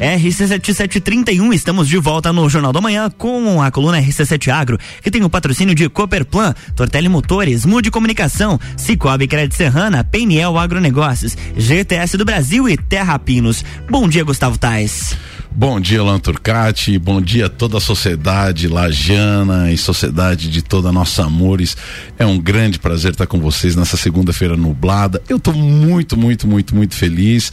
[0.00, 5.24] RC7731, estamos de volta no Jornal da Manhã com a coluna RC7 Agro, que tem
[5.24, 12.26] o patrocínio de Cooperplan, Tortelli Motores, Mude Comunicação, Cicobi Crédito Serrana, Peniel Agronegócios, GTS do
[12.26, 13.64] Brasil e Terra Pinos.
[13.88, 15.16] Bom dia, Gustavo Tais.
[15.50, 16.98] Bom dia, Lan Turcati.
[16.98, 21.74] Bom dia a toda a sociedade lajana e sociedade de toda a nossa Amores.
[22.18, 25.22] É um grande prazer estar com vocês nessa segunda-feira nublada.
[25.26, 27.50] Eu estou muito, muito, muito, muito feliz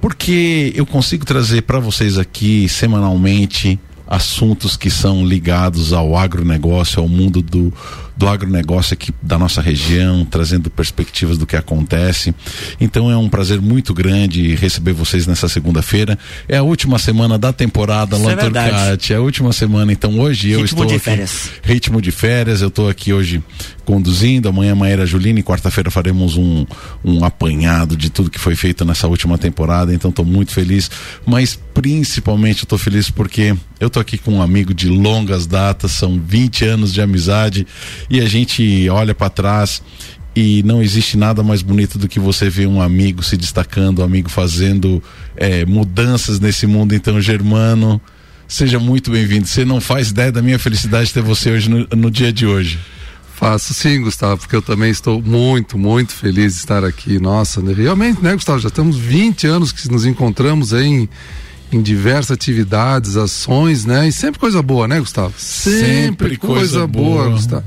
[0.00, 7.08] porque eu consigo trazer para vocês aqui semanalmente assuntos que são ligados ao agronegócio, ao
[7.08, 7.72] mundo do,
[8.20, 12.34] do agronegócio aqui da nossa região, trazendo perspectivas do que acontece.
[12.78, 16.18] Então é um prazer muito grande receber vocês nessa segunda-feira.
[16.46, 18.28] É a última semana da temporada Isso
[19.12, 19.90] é, é a última semana.
[19.90, 21.50] Então hoje Ritmo eu estou de aqui, férias.
[21.62, 22.60] ritmo de férias.
[22.60, 23.42] Eu estou aqui hoje
[23.86, 24.50] conduzindo.
[24.50, 26.66] Amanhã Maíra Juline quarta-feira faremos um,
[27.02, 29.94] um apanhado de tudo que foi feito nessa última temporada.
[29.94, 30.90] Então estou muito feliz,
[31.24, 36.20] mas principalmente estou feliz porque eu estou aqui com um amigo de longas datas, são
[36.20, 37.66] 20 anos de amizade
[38.10, 39.80] e a gente olha para trás
[40.34, 44.04] e não existe nada mais bonito do que você ver um amigo se destacando, um
[44.04, 45.02] amigo fazendo
[45.36, 46.94] eh, mudanças nesse mundo.
[46.94, 48.00] Então, Germano,
[48.46, 49.46] seja muito bem-vindo.
[49.46, 52.46] Você não faz ideia da minha felicidade de ter você hoje no, no dia de
[52.46, 52.78] hoje.
[53.34, 57.18] Faço sim, Gustavo, porque eu também estou muito, muito feliz de estar aqui.
[57.18, 57.72] Nossa, né?
[57.72, 58.58] realmente, né, Gustavo?
[58.58, 61.08] Já estamos 20 anos que nos encontramos em,
[61.72, 64.06] em diversas atividades, ações, né?
[64.08, 65.32] E sempre coisa boa, né, Gustavo?
[65.38, 67.30] Sempre coisa boa.
[67.30, 67.64] Gustavo.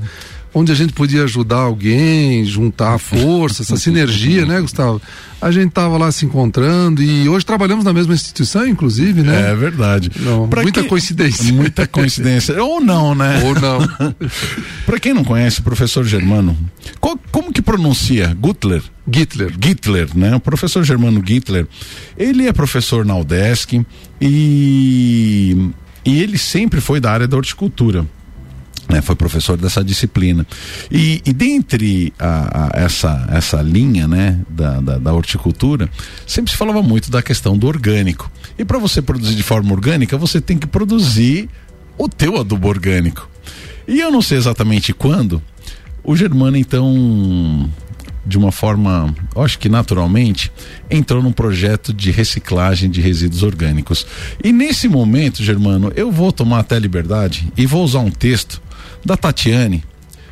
[0.56, 5.02] Onde a gente podia ajudar alguém, juntar força, essa sinergia, né, Gustavo?
[5.40, 9.50] A gente tava lá se encontrando e hoje trabalhamos na mesma instituição, inclusive, né?
[9.50, 10.12] É verdade.
[10.20, 11.52] Não, muita que- coincidência.
[11.52, 12.54] Muita coincidência.
[12.62, 13.42] Ou não, né?
[13.44, 13.78] Ou não.
[14.86, 16.56] Para quem não conhece, o professor Germano,
[17.00, 18.32] qual- como que pronuncia?
[18.40, 18.82] Gutler?
[19.12, 19.52] Hitler.
[19.60, 20.36] Gittler, né?
[20.36, 21.66] O professor Germano Gittler,
[22.16, 23.84] ele é professor na UDESC
[24.20, 25.70] e,
[26.04, 28.06] e ele sempre foi da área da horticultura.
[28.88, 30.46] Né, foi professor dessa disciplina.
[30.90, 35.88] E, e dentre a, a- essa, essa linha né, da, da, da horticultura,
[36.26, 38.30] sempre se falava muito da questão do orgânico.
[38.58, 41.48] E para você produzir de forma orgânica, você tem que produzir
[41.96, 43.28] o teu adubo orgânico.
[43.88, 45.42] E eu não sei exatamente quando,
[46.02, 47.70] o Germano então,
[48.26, 50.52] de uma forma, acho que naturalmente,
[50.90, 54.06] entrou num projeto de reciclagem de resíduos orgânicos.
[54.42, 58.62] E nesse momento, Germano, eu vou tomar até liberdade e vou usar um texto
[59.04, 59.82] da Tatiane,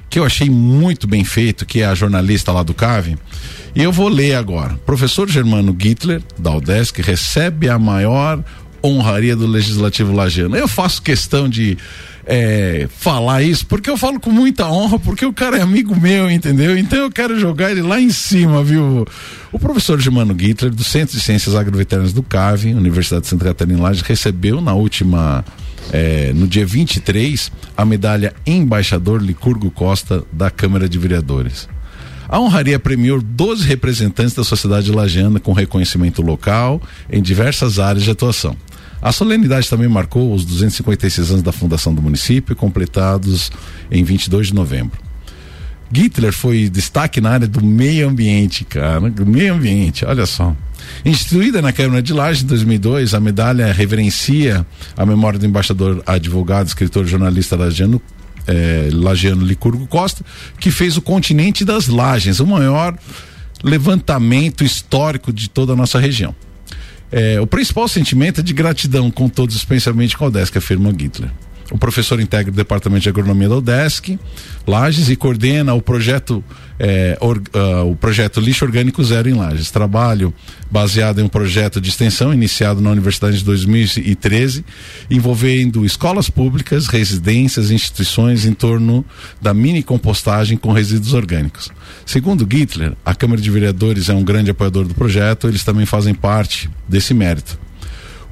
[0.08, 3.16] que eu achei muito bem feito, que é a jornalista lá do CAVE.
[3.74, 4.74] E eu vou ler agora.
[4.84, 8.42] Professor Germano Gittler, da UDESC, recebe a maior
[8.84, 10.56] honraria do Legislativo Lagiano.
[10.56, 11.78] Eu faço questão de
[12.26, 16.30] é, falar isso porque eu falo com muita honra, porque o cara é amigo meu,
[16.30, 16.76] entendeu?
[16.76, 19.06] Então eu quero jogar ele lá em cima, viu?
[19.50, 23.80] O professor Germano Gittler, do Centro de Ciências Agroveterinárias do CAVE, Universidade de Santa Catarina
[23.80, 25.44] Lages, recebeu na última
[25.92, 31.68] é, no dia 23, a medalha Embaixador Licurgo Costa da Câmara de Vereadores.
[32.28, 36.80] A honraria premiou 12 representantes da sociedade lagiana com reconhecimento local
[37.10, 38.56] em diversas áreas de atuação.
[39.02, 43.52] A solenidade também marcou os 256 anos da fundação do município, completados
[43.90, 45.11] em 22 de novembro.
[45.92, 49.00] Gittler foi destaque na área do meio ambiente, cara.
[49.00, 50.56] Meio ambiente, olha só.
[51.04, 54.66] Instituída na Câmara de Lages em 2002, a medalha reverencia
[54.96, 58.00] a memória do embaixador, advogado, escritor, jornalista lagiano,
[58.46, 60.24] eh, lagiano Licurgo Costa,
[60.58, 62.96] que fez o continente das Lages, o maior
[63.62, 66.34] levantamento histórico de toda a nossa região.
[67.10, 71.30] É, o principal sentimento é de gratidão com todos, especialmente com a UDESC, afirma Gittler.
[71.72, 74.18] O professor integra o departamento de agronomia da UDESC,
[74.66, 76.44] Lages, e coordena o projeto,
[76.78, 79.70] é, or- ah, o projeto Lixo Orgânico Zero em Lages.
[79.70, 80.34] Trabalho
[80.70, 84.64] baseado em um projeto de extensão iniciado na Universidade de 2013,
[85.10, 89.04] envolvendo escolas públicas, residências instituições em torno
[89.40, 91.70] da mini compostagem com resíduos orgânicos.
[92.04, 96.12] Segundo Gittler, a Câmara de Vereadores é um grande apoiador do projeto, eles também fazem
[96.14, 97.58] parte desse mérito.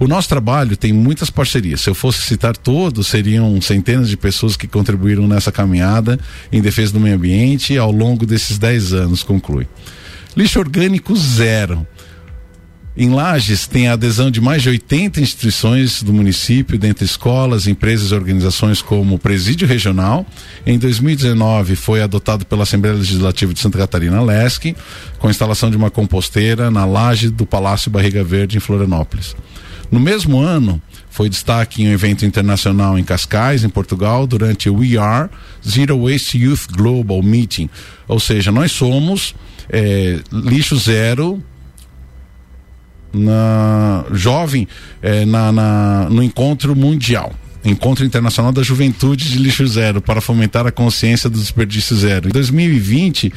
[0.00, 1.82] O nosso trabalho tem muitas parcerias.
[1.82, 6.19] Se eu fosse citar todos, seriam centenas de pessoas que contribuíram nessa caminhada
[6.50, 9.69] em defesa do meio ambiente ao longo desses 10 anos, conclui.
[10.35, 11.87] Lixo orgânico zero.
[12.97, 18.11] Em Lages tem a adesão de mais de 80 instituições do município, dentre escolas, empresas
[18.11, 20.25] e organizações como o Presídio Regional.
[20.67, 24.75] Em 2019 foi adotado pela Assembleia Legislativa de Santa Catarina Lesc,
[25.19, 29.37] com a instalação de uma composteira na laje do Palácio Barriga Verde em Florianópolis.
[29.91, 34.77] No mesmo ano, foi destaque em um evento internacional em Cascais, em Portugal, durante o
[34.77, 35.29] We Are
[35.67, 37.69] Zero Waste Youth Global Meeting.
[38.07, 39.35] Ou seja, nós somos
[39.69, 41.43] eh, lixo zero
[43.13, 44.69] na jovem
[45.03, 47.33] é, na, na, no encontro mundial.
[47.65, 52.29] Encontro Internacional da Juventude de Lixo Zero para fomentar a consciência do desperdício zero.
[52.29, 53.31] Em 2020,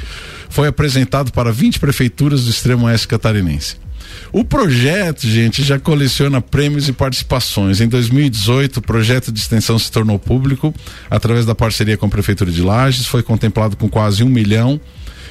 [0.50, 3.83] foi apresentado para 20 prefeituras do extremo oeste catarinense.
[4.32, 7.82] O projeto, gente, já coleciona prêmios e participações.
[7.82, 10.74] Em 2018, o projeto de extensão se tornou público
[11.10, 14.80] através da parceria com a Prefeitura de Lages, foi contemplado com quase um milhão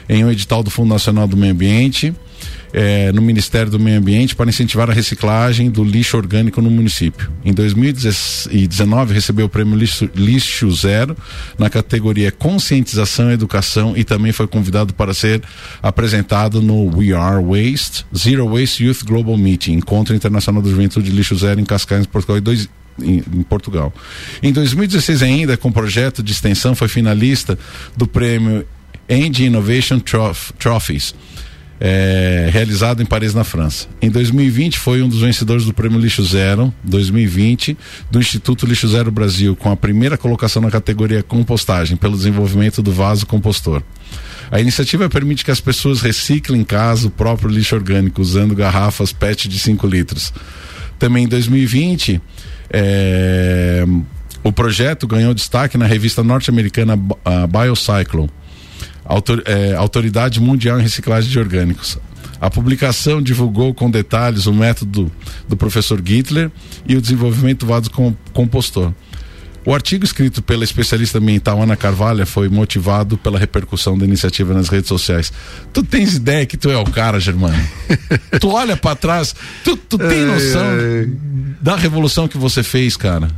[0.08, 2.14] em um edital do Fundo Nacional do Meio Ambiente
[2.72, 7.30] é, no Ministério do Meio Ambiente para incentivar a reciclagem do lixo orgânico no município.
[7.44, 11.16] Em 2019 recebeu o prêmio lixo, lixo Zero
[11.58, 15.42] na categoria Conscientização e Educação e também foi convidado para ser
[15.82, 21.36] apresentado no We Are Waste Zero Waste Youth Global Meeting, Encontro Internacional da Juventude Lixo
[21.36, 22.68] Zero em Cascais, Portugal, dois,
[23.00, 23.92] em, em, Portugal.
[24.42, 27.58] Em 2016 ainda, com projeto de extensão, foi finalista
[27.96, 28.66] do prêmio
[29.08, 30.00] End Innovation
[30.58, 31.14] Trophies
[31.84, 33.88] é, realizado em Paris, na França.
[34.00, 37.76] Em 2020 foi um dos vencedores do Prêmio Lixo Zero 2020
[38.08, 42.92] do Instituto Lixo Zero Brasil, com a primeira colocação na categoria compostagem pelo desenvolvimento do
[42.92, 43.82] vaso compostor.
[44.48, 49.12] A iniciativa permite que as pessoas reciclem em casa o próprio lixo orgânico usando garrafas
[49.12, 50.32] PET de 5 litros.
[51.00, 52.22] Também em 2020
[52.70, 53.84] é,
[54.44, 58.30] o projeto ganhou destaque na revista norte-americana Biocyclone
[59.04, 61.98] Autor, é, Autoridade Mundial em Reciclagem de Orgânicos.
[62.40, 65.10] A publicação divulgou com detalhes o método
[65.48, 66.50] do professor Gittler
[66.86, 67.90] e o desenvolvimento do vaso
[68.32, 68.92] compostor.
[69.64, 74.68] O artigo escrito pela especialista ambiental Ana Carvalho foi motivado pela repercussão da iniciativa nas
[74.68, 75.32] redes sociais.
[75.72, 77.56] Tu tens ideia que tu é o cara, Germano?
[78.40, 80.64] tu olha para trás, tu, tu tem noção
[81.60, 83.28] da revolução que você fez, cara?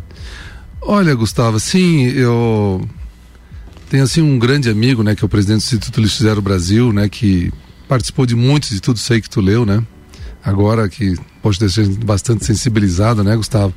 [0.80, 2.88] Olha, Gustavo, sim, eu
[3.88, 6.92] tem assim um grande amigo, né, que é o presidente do Instituto Lixo Zero Brasil,
[6.92, 7.52] né, que
[7.88, 9.82] participou de muitos de tudo isso aí que tu leu, né?
[10.42, 13.74] Agora que pode sido bastante sensibilizado, né, Gustavo?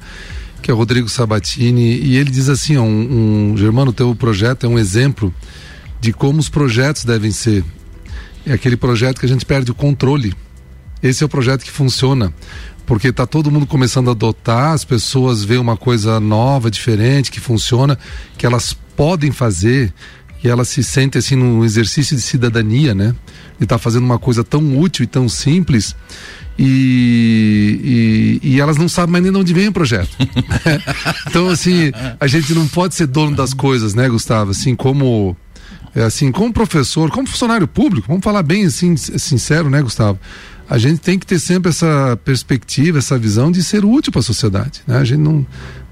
[0.61, 4.65] Que é o Rodrigo Sabatini, e ele diz assim, ó, um, um Germano, teu projeto
[4.65, 5.33] é um exemplo
[5.99, 7.63] de como os projetos devem ser.
[8.45, 10.33] É aquele projeto que a gente perde o controle.
[11.01, 12.33] Esse é o projeto que funciona
[12.87, 17.39] porque está todo mundo começando a adotar, as pessoas veem uma coisa nova, diferente, que
[17.39, 17.99] funciona,
[18.37, 19.93] que elas podem fazer
[20.41, 23.13] e elas se sentem assim num exercício de cidadania, né?
[23.59, 25.95] De estar tá fazendo uma coisa tão útil e tão simples
[26.57, 30.09] e, e, e, elas não sabem mais nem de onde vem o projeto.
[31.27, 34.51] então, assim, a gente não pode ser dono das coisas, né, Gustavo?
[34.51, 35.35] Assim, como
[35.93, 40.19] é assim, como professor, como funcionário público, vamos falar bem assim, sincero, né, Gustavo?
[40.69, 44.23] A gente tem que ter sempre essa perspectiva, essa visão de ser útil para a
[44.23, 44.81] sociedade.
[44.85, 44.97] Né?
[44.97, 45.45] A gente não,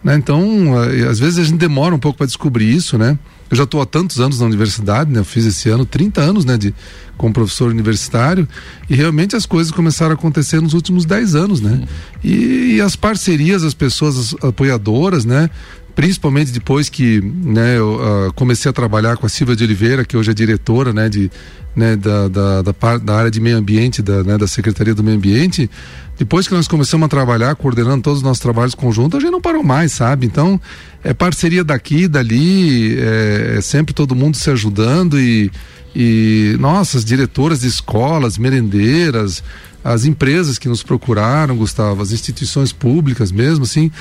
[0.04, 0.16] né?
[0.16, 0.74] Então,
[1.10, 3.18] às vezes a gente demora um pouco para descobrir isso, né?
[3.50, 5.20] Eu já estou há tantos anos na universidade, né?
[5.20, 6.58] Eu fiz esse ano 30 anos, né?
[6.58, 6.76] De,
[7.18, 8.48] como professor universitário
[8.90, 11.82] e realmente as coisas começaram a acontecer nos últimos 10 anos, né?
[12.24, 15.50] E, e as parcerias, as pessoas as apoiadoras, né?
[15.96, 20.18] Principalmente depois que né, eu uh, comecei a trabalhar com a Silvia de Oliveira, que
[20.18, 21.32] hoje é diretora né, de,
[21.74, 25.16] né, da, da, da, da, área de meio ambiente, da, né, da Secretaria do Meio
[25.16, 25.70] Ambiente,
[26.18, 29.42] depois que nós começamos a trabalhar, coordenando todos os nossos trabalhos conjuntos, a gente não
[29.42, 30.26] parou mais, sabe?
[30.26, 30.60] Então,
[31.04, 35.50] é parceria daqui, dali, é, é sempre todo mundo se ajudando e,
[35.96, 39.42] e nossas diretoras de escolas, merendeiras,
[39.84, 43.92] as empresas que nos procuraram, Gustavo, as instituições públicas mesmo, assim,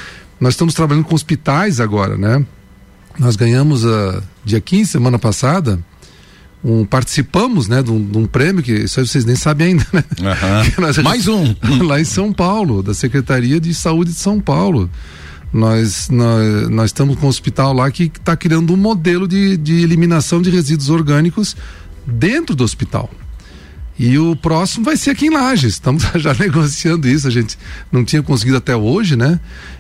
[0.40, 2.44] nós estamos trabalhando com hospitais agora, né?
[3.18, 5.78] Nós ganhamos a dia 15, semana passada,
[6.64, 9.86] um, participamos né, de um, de um, prêmio que isso aí vocês nem sabem ainda,
[9.92, 10.04] né?
[10.18, 11.02] Uhum.
[11.04, 11.54] Mais um.
[11.84, 14.90] Lá em São Paulo, da Secretaria de Saúde de São Paulo.
[15.52, 19.82] Nós, nós, nós estamos com um hospital lá que está criando um modelo de, de
[19.82, 21.56] eliminação de resíduos orgânicos
[22.04, 23.08] dentro do hospital.
[23.96, 25.74] E o próximo vai ser aqui em Lages.
[25.74, 27.56] Estamos já negociando isso, a gente
[27.92, 29.38] não tinha conseguido até hoje, né?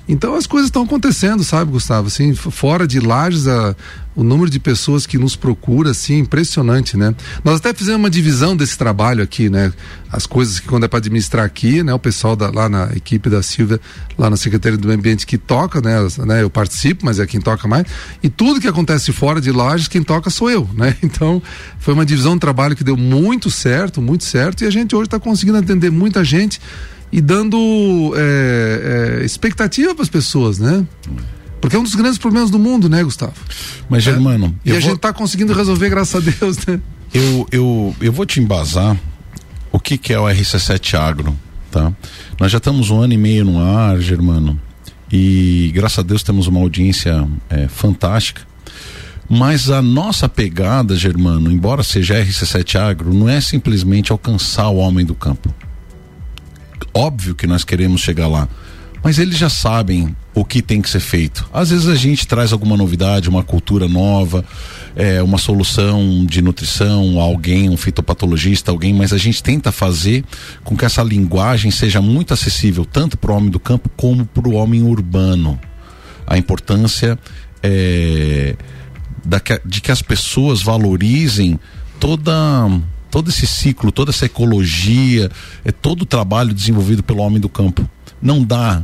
[0.08, 2.08] Então as coisas estão acontecendo, sabe, Gustavo?
[2.08, 3.74] Assim, fora de Lages, a,
[4.14, 7.14] o número de pessoas que nos procura, assim, impressionante, né?
[7.42, 9.72] Nós até fizemos uma divisão desse trabalho aqui, né?
[10.12, 11.92] As coisas que quando é para administrar aqui, né?
[11.94, 13.80] O pessoal da, lá na equipe da Silvia,
[14.16, 15.96] lá na Secretaria do Meio Ambiente que toca, né?
[16.26, 16.42] né?
[16.42, 17.86] Eu participo, mas é quem toca mais.
[18.22, 20.94] E tudo que acontece fora de Lages, quem toca sou eu, né?
[21.14, 21.40] Então,
[21.78, 25.06] foi uma divisão de trabalho que deu muito certo, muito certo, e a gente hoje
[25.06, 26.60] está conseguindo atender muita gente
[27.14, 30.84] e dando é, é, expectativa para as pessoas, né?
[31.60, 33.34] Porque é um dos grandes problemas do mundo, né, Gustavo?
[33.88, 34.52] Mas, Germano.
[34.66, 34.82] É, e a vou...
[34.82, 36.80] gente está conseguindo resolver, graças a Deus, né?
[37.14, 38.96] Eu, eu, eu vou te embasar
[39.70, 41.38] o que, que é o RC7 Agro,
[41.70, 41.92] tá?
[42.40, 44.60] Nós já estamos um ano e meio no ar, Germano,
[45.12, 48.42] e graças a Deus temos uma audiência é, fantástica.
[49.30, 55.06] Mas a nossa pegada, Germano, embora seja RC7 Agro, não é simplesmente alcançar o homem
[55.06, 55.54] do campo
[56.92, 58.48] Óbvio que nós queremos chegar lá
[59.04, 61.46] mas eles já sabem o que tem que ser feito.
[61.52, 64.42] Às vezes a gente traz alguma novidade, uma cultura nova,
[64.96, 70.24] é, uma solução de nutrição, alguém, um fitopatologista, alguém, mas a gente tenta fazer
[70.64, 74.48] com que essa linguagem seja muito acessível tanto para o homem do campo como para
[74.48, 75.60] o homem urbano.
[76.26, 77.18] A importância
[77.62, 78.56] é,
[79.22, 81.60] da, de que as pessoas valorizem
[82.00, 82.32] toda
[83.14, 85.30] todo esse ciclo, toda essa ecologia,
[85.64, 87.88] é todo o trabalho desenvolvido pelo homem do campo.
[88.20, 88.82] Não dá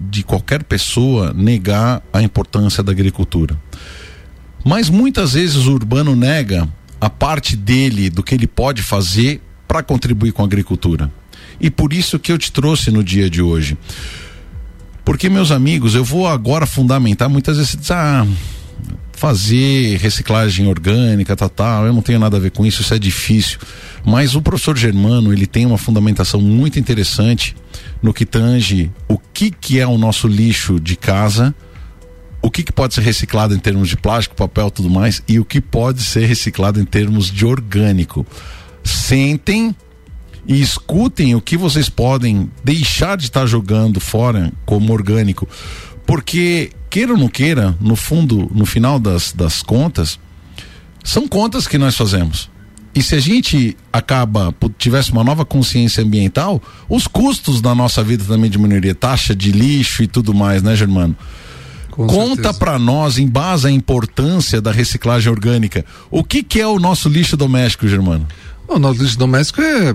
[0.00, 3.56] de qualquer pessoa negar a importância da agricultura.
[4.64, 6.68] Mas muitas vezes o urbano nega
[7.00, 11.08] a parte dele, do que ele pode fazer para contribuir com a agricultura.
[11.60, 13.78] E por isso que eu te trouxe no dia de hoje.
[15.04, 18.26] Porque, meus amigos, eu vou agora fundamentar, muitas vezes você diz, ah,
[19.20, 22.98] fazer reciclagem orgânica, tal, tal, eu não tenho nada a ver com isso, isso é
[22.98, 23.58] difícil.
[24.02, 27.54] Mas o professor Germano, ele tem uma fundamentação muito interessante
[28.02, 31.54] no que tange o que que é o nosso lixo de casa,
[32.40, 35.44] o que, que pode ser reciclado em termos de plástico, papel, tudo mais, e o
[35.44, 38.26] que pode ser reciclado em termos de orgânico.
[38.82, 39.76] Sentem
[40.46, 45.46] e escutem o que vocês podem deixar de estar jogando fora como orgânico,
[46.10, 50.18] porque queira ou não queira, no fundo, no final das, das contas,
[51.04, 52.50] são contas que nós fazemos.
[52.92, 58.24] E se a gente acaba, tivesse uma nova consciência ambiental, os custos da nossa vida
[58.24, 61.16] também diminuiria, taxa de lixo e tudo mais, né, Germano?
[61.92, 66.66] Com Conta para nós, em base à importância da reciclagem orgânica, o que que é
[66.66, 68.26] o nosso lixo doméstico, Germano?
[68.66, 69.94] O nosso lixo doméstico é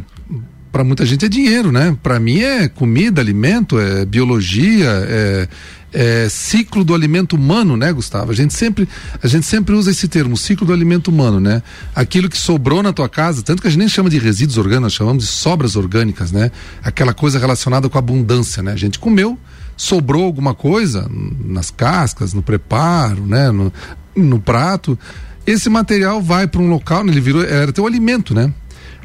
[0.75, 1.97] para muita gente é dinheiro, né?
[2.03, 5.47] Para mim é comida, alimento, é biologia, é,
[5.93, 8.33] é, ciclo do alimento humano, né, Gustavo?
[8.33, 8.85] A gente sempre
[9.23, 11.63] a gente sempre usa esse termo, ciclo do alimento humano, né?
[11.95, 14.91] Aquilo que sobrou na tua casa, tanto que a gente nem chama de resíduos orgânicos,
[14.91, 16.51] chamamos de sobras orgânicas, né?
[16.83, 18.73] Aquela coisa relacionada com a abundância, né?
[18.73, 19.39] A gente comeu,
[19.77, 23.71] sobrou alguma coisa nas cascas, no preparo, né, no,
[24.13, 24.99] no prato,
[25.45, 28.51] esse material vai para um local, ele virou era teu alimento, né?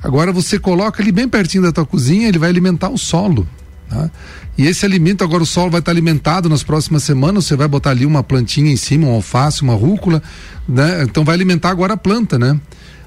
[0.02, 3.47] Agora você coloca ele bem pertinho da tua cozinha, ele vai alimentar o solo.
[3.88, 4.11] Tá?
[4.57, 7.90] E esse alimento, agora o solo vai estar alimentado nas próximas semanas, você vai botar
[7.90, 10.23] ali uma plantinha em cima, um alface, uma rúcula,
[10.69, 11.02] né?
[11.02, 12.59] Então vai alimentar agora a planta, né?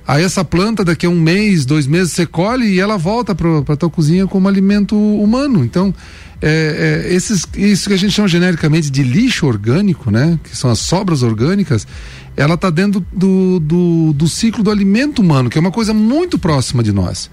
[0.06, 3.78] Aí essa planta, daqui a um mês, dois meses, você colhe e ela volta para
[3.78, 5.64] tua cozinha como alimento humano.
[5.64, 5.94] Então,
[6.42, 10.38] é, é, esses, isso que a gente chama genericamente de lixo orgânico, né?
[10.44, 11.88] Que são as sobras orgânicas,
[12.36, 16.38] ela está dentro do, do, do ciclo do alimento humano, que é uma coisa muito
[16.38, 17.30] próxima de nós.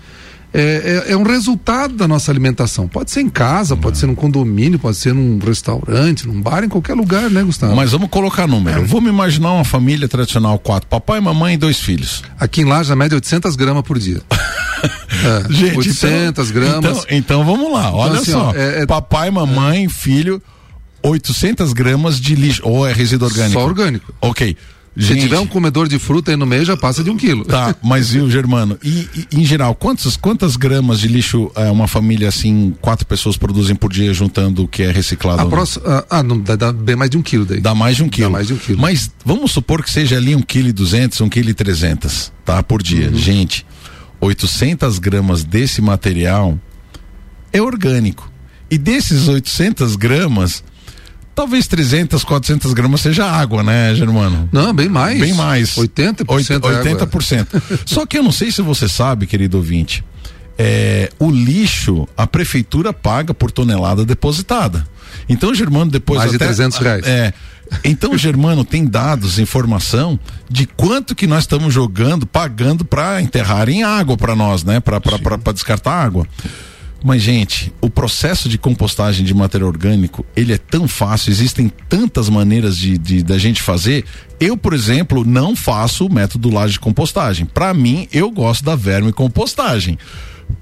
[0.53, 2.89] É, é, é, um resultado da nossa alimentação.
[2.89, 6.69] Pode ser em casa, pode ser num condomínio, pode ser num restaurante, num bar, em
[6.69, 7.77] qualquer lugar, né, Gustavo?
[7.77, 8.81] Mas vamos colocar número.
[8.81, 8.85] É.
[8.85, 12.25] Vamos imaginar uma família tradicional, quatro, papai, mamãe e dois filhos.
[12.39, 14.21] Aqui em Laje, a média é 800 gramas por dia.
[14.33, 16.99] é, Gente, 800 então, gramas.
[17.05, 18.49] Então, então, vamos lá, olha então, assim, só.
[18.49, 20.43] Ó, é, é- papai, mamãe, filho,
[21.01, 23.61] 800 gramas de lixo, ou é resíduo orgânico?
[23.61, 24.13] Só orgânico.
[24.21, 24.57] Ok.
[24.99, 27.45] Se tiver um comedor de fruta aí no meio, já passa de um quilo.
[27.45, 28.77] Tá, mas viu, Germano?
[28.83, 33.37] E, e, em geral, quantas, quantas gramas de lixo é, uma família assim, quatro pessoas
[33.37, 35.43] produzem por dia juntando o que é reciclado?
[35.43, 37.61] A próxima, ah, ah, não, dá, dá, bem mais de um quilo daí.
[37.61, 38.29] Dá mais de um quilo.
[38.29, 38.81] Dá mais de um quilo.
[38.81, 42.61] Mas vamos supor que seja ali um quilo e duzentos, um quilo e trezentos, tá?
[42.63, 43.09] Por dia.
[43.11, 43.17] Uhum.
[43.17, 43.65] Gente,
[44.21, 46.59] 800 gramas desse material
[47.53, 48.31] é orgânico.
[48.71, 50.63] E desses 800 gramas,
[51.41, 54.47] talvez 300, 400 gramas seja água, né, Germano?
[54.53, 55.19] Não, bem mais.
[55.19, 55.75] Bem mais.
[55.75, 56.27] 80%.
[56.27, 57.47] 80%.
[57.55, 60.05] É Só que eu não sei se você sabe, querido ouvinte,
[60.59, 64.87] é, o lixo a prefeitura paga por tonelada depositada.
[65.31, 67.07] Então, Germano, depois mais até, de 300 reais.
[67.07, 67.33] É.
[67.85, 73.83] Então, Germano tem dados, informação de quanto que nós estamos jogando, pagando para enterrar em
[73.83, 74.79] água para nós, né?
[74.79, 75.01] Para
[75.55, 76.27] descartar água.
[77.03, 82.29] Mas, gente, o processo de compostagem de material orgânico, ele é tão fácil, existem tantas
[82.29, 84.05] maneiras de, de da gente fazer.
[84.39, 87.47] Eu, por exemplo, não faço o método laje de compostagem.
[87.47, 89.99] Para mim, eu gosto da verme compostagem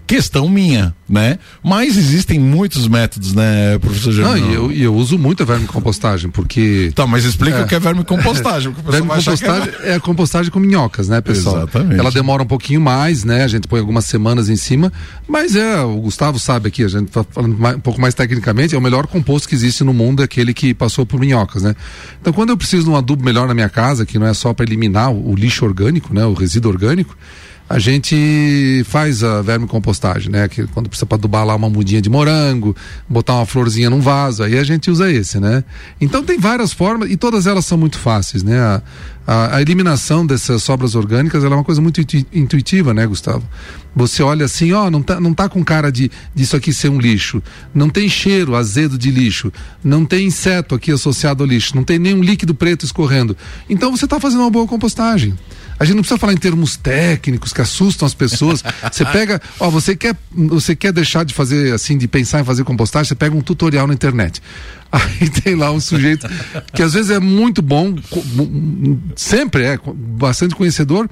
[0.09, 1.39] questão minha, né?
[1.63, 4.41] Mas existem muitos métodos, né, professor Germano?
[4.41, 6.91] Não, e eu, eu uso muito a vermicompostagem, porque...
[6.95, 7.63] Tá, mas explica é.
[7.63, 8.75] o que é vermicompostagem.
[8.89, 9.91] vermicompostagem é...
[9.91, 11.59] é a compostagem com minhocas, né, pessoal?
[11.59, 12.01] Exatamente.
[12.01, 13.45] Ela demora um pouquinho mais, né?
[13.45, 14.91] A gente põe algumas semanas em cima,
[15.29, 18.75] mas é, o Gustavo sabe aqui, a gente tá falando mais, um pouco mais tecnicamente,
[18.75, 21.77] é o melhor composto que existe no mundo, é aquele que passou por minhocas, né?
[22.19, 24.55] Então, quando eu preciso de um adubo melhor na minha casa, que não é só
[24.55, 27.15] para eliminar o, o lixo orgânico, né, o resíduo orgânico,
[27.69, 30.49] a gente faz a vermicompostagem, né?
[30.49, 32.75] Que quando precisa para adubar lá uma mudinha de morango,
[33.07, 35.63] botar uma florzinha num vaso, aí a gente usa esse, né?
[36.01, 38.59] Então tem várias formas e todas elas são muito fáceis, né?
[38.59, 38.83] A,
[39.27, 42.01] a, a eliminação dessas sobras orgânicas é uma coisa muito
[42.33, 43.47] intuitiva, né, Gustavo?
[43.95, 46.99] Você olha assim, ó, não tá, não tá com cara de disso aqui ser um
[46.99, 47.43] lixo,
[47.75, 49.53] não tem cheiro azedo de lixo,
[49.85, 53.37] não tem inseto aqui associado ao lixo, não tem nenhum líquido preto escorrendo.
[53.69, 55.35] Então você está fazendo uma boa compostagem.
[55.79, 58.63] A gente não precisa falar em termos técnicos que assustam as pessoas.
[58.91, 62.65] Você pega, ó, você quer, você quer deixar de fazer assim, de pensar em fazer
[62.65, 64.43] compostagem, você pega um tutorial na internet.
[64.91, 66.27] Aí tem lá um sujeito
[66.73, 67.95] que às vezes é muito bom,
[69.15, 71.09] sempre é bastante conhecedor,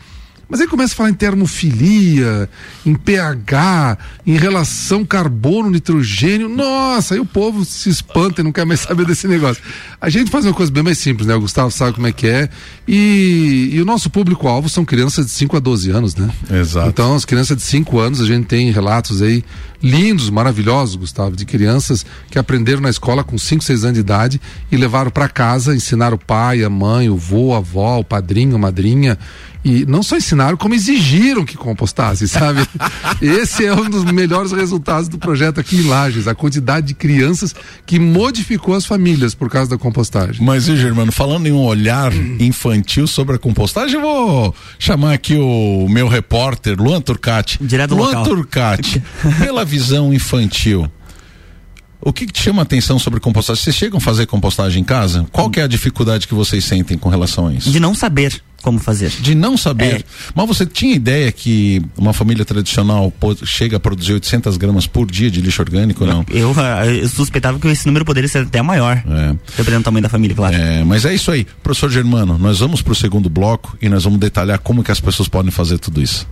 [0.48, 2.48] mas aí começa a falar em termofilia,
[2.84, 6.48] em pH, em relação carbono-nitrogênio.
[6.48, 9.62] Nossa, aí o povo se espanta e não quer mais saber desse negócio.
[10.00, 11.34] A gente faz uma coisa bem mais simples, né?
[11.34, 12.48] O Gustavo sabe como é que é.
[12.86, 16.30] E, e o nosso público-alvo são crianças de 5 a 12 anos, né?
[16.48, 16.88] Exato.
[16.90, 19.44] Então, as crianças de 5 anos, a gente tem relatos aí
[19.82, 24.40] lindos, maravilhosos, Gustavo, de crianças que aprenderam na escola com 5, 6 anos de idade
[24.70, 28.54] e levaram para casa, ensinaram o pai, a mãe, o vô, a avó, o padrinho,
[28.56, 29.18] a madrinha
[29.66, 32.64] e não só ensinaram, como exigiram que compostasse, sabe?
[33.20, 37.52] Esse é um dos melhores resultados do projeto aqui em Lages, a quantidade de crianças
[37.84, 40.44] que modificou as famílias por causa da compostagem.
[40.44, 45.34] Mas, e Germano, falando em um olhar infantil sobre a compostagem, eu vou chamar aqui
[45.34, 47.58] o meu repórter, Luan Turcati.
[47.60, 48.22] Direto Luan local.
[48.22, 49.02] Turcati,
[49.42, 50.88] pela visão infantil.
[52.06, 53.60] O que, que, te chama a atenção sobre compostagem?
[53.64, 55.26] Vocês chegam a fazer compostagem em casa?
[55.32, 57.68] Qual que é a dificuldade que vocês sentem com relação a isso?
[57.68, 59.10] De não saber como fazer.
[59.10, 59.96] De não saber.
[59.96, 60.04] É.
[60.32, 63.12] Mas você tinha ideia que uma família tradicional
[63.44, 66.24] chega a produzir 800 gramas por dia de lixo orgânico não?
[66.30, 69.02] Eu, eu, suspeitava que esse número poderia ser até maior.
[69.04, 69.34] É.
[69.56, 70.54] Dependendo do tamanho da família, claro.
[70.54, 71.44] É, mas é isso aí.
[71.60, 75.00] Professor Germano, nós vamos para o segundo bloco e nós vamos detalhar como que as
[75.00, 76.24] pessoas podem fazer tudo isso.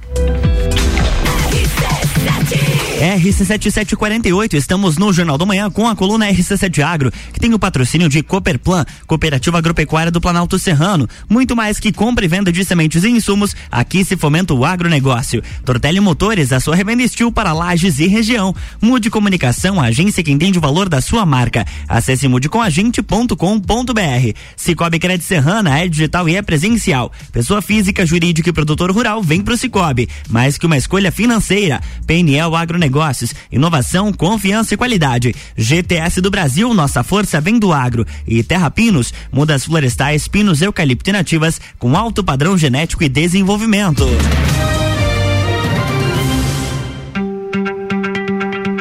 [2.94, 8.08] RC7748, estamos no Jornal do Manhã com a coluna RC7 Agro, que tem o patrocínio
[8.08, 11.08] de Cooperplan, Cooperativa Agropecuária do Planalto Serrano.
[11.28, 15.42] Muito mais que compra e venda de sementes e insumos, aqui se fomenta o agronegócio.
[15.64, 18.54] Tortelli Motores, a sua revenda estil para lajes e região.
[18.80, 21.66] Mude Comunicação, a agência que entende o valor da sua marca.
[21.88, 24.38] Acesse mudecomagente.com.br.
[24.56, 27.10] Cicobi Crédito Serrana é digital e é presencial.
[27.32, 30.08] Pessoa física, jurídica e produtor rural vem pro Cicobi.
[30.28, 31.80] Mais que uma escolha financeira.
[32.06, 35.34] PNL Agronegócio negócios, inovação, confiança e qualidade.
[35.56, 38.06] GTS do Brasil, nossa força vem do agro.
[38.28, 44.04] E Terra Pinos, mudas florestais, pinos eucalipto nativas com alto padrão genético e desenvolvimento.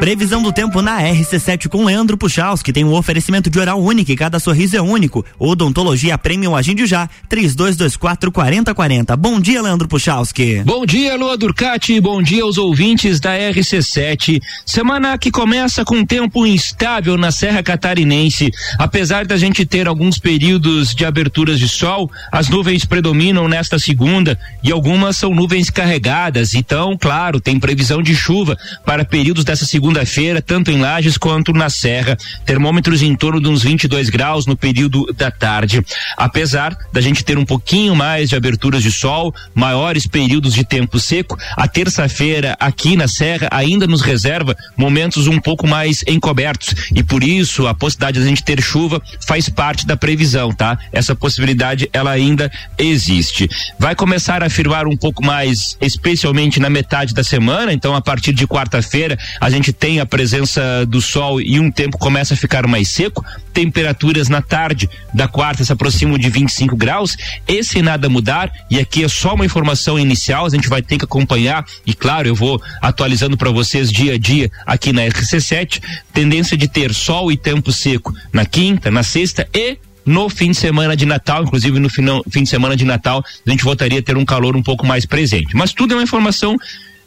[0.03, 4.11] Previsão do tempo na RC7 com Leandro Puxaus, que tem um oferecimento de oral único
[4.11, 5.25] e cada sorriso é único.
[5.39, 9.15] Odontologia Premium Agende já, 3224 4040.
[9.15, 10.61] Bom dia, Leandro Puchalski.
[10.65, 12.01] Bom dia, Lua Durcati.
[12.01, 14.41] Bom dia aos ouvintes da RC7.
[14.65, 18.51] Semana que começa com tempo instável na Serra Catarinense.
[18.77, 24.37] Apesar da gente ter alguns períodos de aberturas de sol, as nuvens predominam nesta segunda
[24.61, 26.55] e algumas são nuvens carregadas.
[26.55, 31.53] Então, claro, tem previsão de chuva para períodos dessa segunda segunda-feira, tanto em Lages quanto
[31.53, 32.17] na Serra.
[32.45, 35.81] Termômetros em torno de uns 22 graus no período da tarde.
[36.17, 40.99] Apesar da gente ter um pouquinho mais de aberturas de sol, maiores períodos de tempo
[40.99, 46.73] seco, a terça-feira aqui na Serra ainda nos reserva momentos um pouco mais encobertos.
[46.93, 50.77] E por isso a possibilidade de a gente ter chuva faz parte da previsão, tá?
[50.91, 53.47] Essa possibilidade ela ainda existe.
[53.77, 58.33] Vai começar a firmar um pouco mais, especialmente na metade da semana, então a partir
[58.33, 62.65] de quarta-feira a gente tem a presença do sol e um tempo começa a ficar
[62.65, 63.21] mais seco,
[63.53, 67.17] temperaturas na tarde da quarta se aproximam de 25 graus.
[67.45, 70.97] E se nada mudar, e aqui é só uma informação inicial, a gente vai ter
[70.97, 75.81] que acompanhar, e claro, eu vou atualizando para vocês dia a dia aqui na RC7,
[76.13, 80.57] tendência de ter sol e tempo seco na quinta, na sexta e no fim de
[80.57, 84.01] semana de Natal, inclusive no final, fim de semana de Natal, a gente voltaria a
[84.01, 85.53] ter um calor um pouco mais presente.
[85.57, 86.55] Mas tudo é uma informação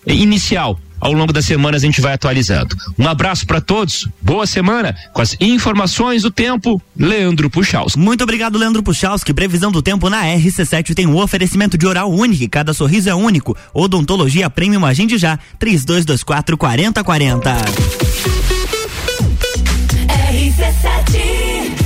[0.07, 2.77] inicial ao longo das semanas a gente vai atualizando.
[2.99, 7.97] Um abraço para todos, boa semana com as informações do tempo, Leandro Puxaus.
[7.97, 8.83] Muito obrigado, Leandro.
[9.25, 13.15] Que previsão do tempo na RC7 tem um oferecimento de oral único, cada sorriso é
[13.15, 13.57] único.
[13.75, 17.57] Odontologia Premium Agende já, 3224 4040.
[20.31, 21.86] RC7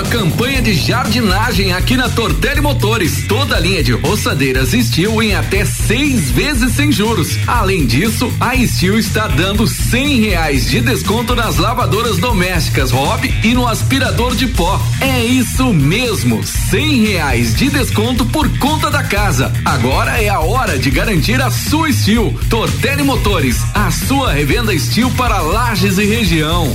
[0.00, 3.26] Chegou a campanha de jardinagem aqui na Tortelli Motores.
[3.26, 7.36] Toda a linha de roçadeiras Steel em até seis vezes sem juros.
[7.46, 13.52] Além disso, a Steel está dando cem reais de desconto nas lavadoras domésticas Hobby e
[13.52, 14.80] no aspirador de pó.
[15.00, 19.52] É isso mesmo, cem reais de desconto por conta da casa.
[19.64, 22.34] Agora é a hora de garantir a sua Steel.
[22.48, 26.74] Tortelli Motores, a sua revenda Steel para lajes e região.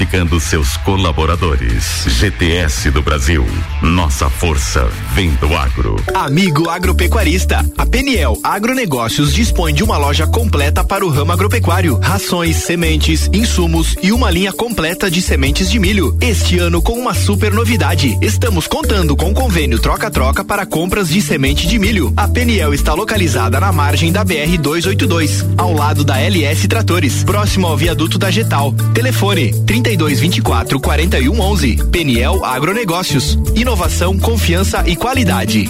[0.01, 2.05] qualificando seus colaboradores.
[2.07, 3.45] GTS do Brasil.
[3.81, 5.95] Nossa força vem do agro.
[6.13, 11.99] Amigo agropecuarista, a Peniel Agronegócios dispõe de uma loja completa para o ramo agropecuário.
[11.99, 16.17] Rações, sementes, insumos e uma linha completa de sementes de milho.
[16.19, 18.17] Este ano com uma super novidade.
[18.21, 22.11] Estamos contando com convênio troca-troca para compras de semente de milho.
[22.17, 27.67] A Peniel está localizada na margem da BR 282, ao lado da LS Tratores, próximo
[27.67, 28.73] ao viaduto da Getal.
[28.93, 31.75] Telefone 30 32 24 41 11.
[31.91, 33.37] Peniel Agronegócios.
[33.55, 35.69] Inovação, confiança e qualidade.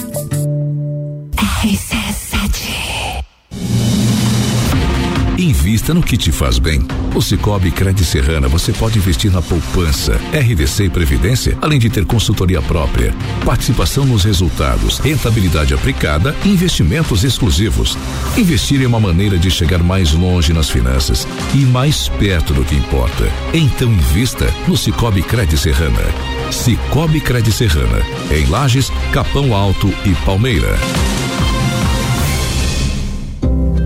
[5.61, 6.81] Invista no que te faz bem.
[7.13, 12.03] O Cicobi Cred Serrana você pode investir na poupança, RDC e Previdência, além de ter
[12.03, 13.13] consultoria própria,
[13.45, 17.95] participação nos resultados, rentabilidade aplicada e investimentos exclusivos.
[18.35, 22.73] Investir é uma maneira de chegar mais longe nas finanças e mais perto do que
[22.73, 23.31] importa.
[23.53, 26.01] Então invista no Cicobi Cred Serrana.
[26.49, 30.75] Cicobi Cred Serrana, em Lages, Capão Alto e Palmeira.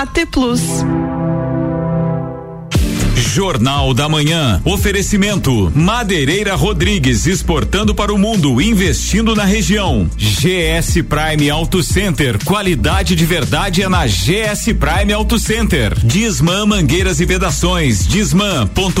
[0.00, 0.62] AT Plus.
[3.34, 4.62] Jornal da Manhã.
[4.64, 10.08] Oferecimento: Madeireira Rodrigues exportando para o mundo, investindo na região.
[10.16, 12.42] GS Prime Auto Center.
[12.42, 15.92] Qualidade de verdade é na GS Prime Auto Center.
[16.02, 18.06] Disman Mangueiras e Vedações.
[18.08, 19.00] Disman.com.br.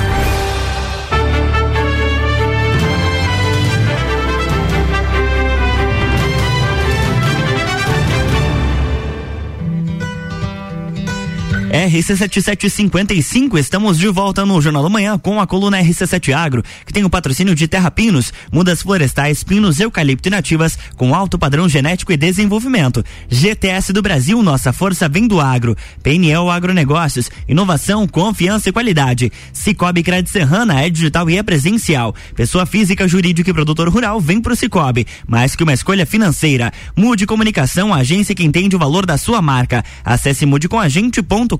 [11.71, 17.05] RC7755, estamos de volta no Jornal da Manhã com a coluna RC7 Agro, que tem
[17.05, 22.11] o patrocínio de Terra Pinos, mudas florestais, pinos, eucalipto e nativas com alto padrão genético
[22.11, 23.05] e desenvolvimento.
[23.29, 25.77] GTS do Brasil, nossa força vem do agro.
[26.03, 29.31] PNL Agronegócios, inovação, confiança e qualidade.
[29.53, 32.13] Cicobi Crédito Serrana é digital e é presencial.
[32.35, 36.69] Pessoa física, jurídica e produtor rural vem pro Cicobi, mais que uma escolha financeira.
[36.97, 39.85] Mude Comunicação, agência que entende o valor da sua marca.
[40.03, 40.45] Acesse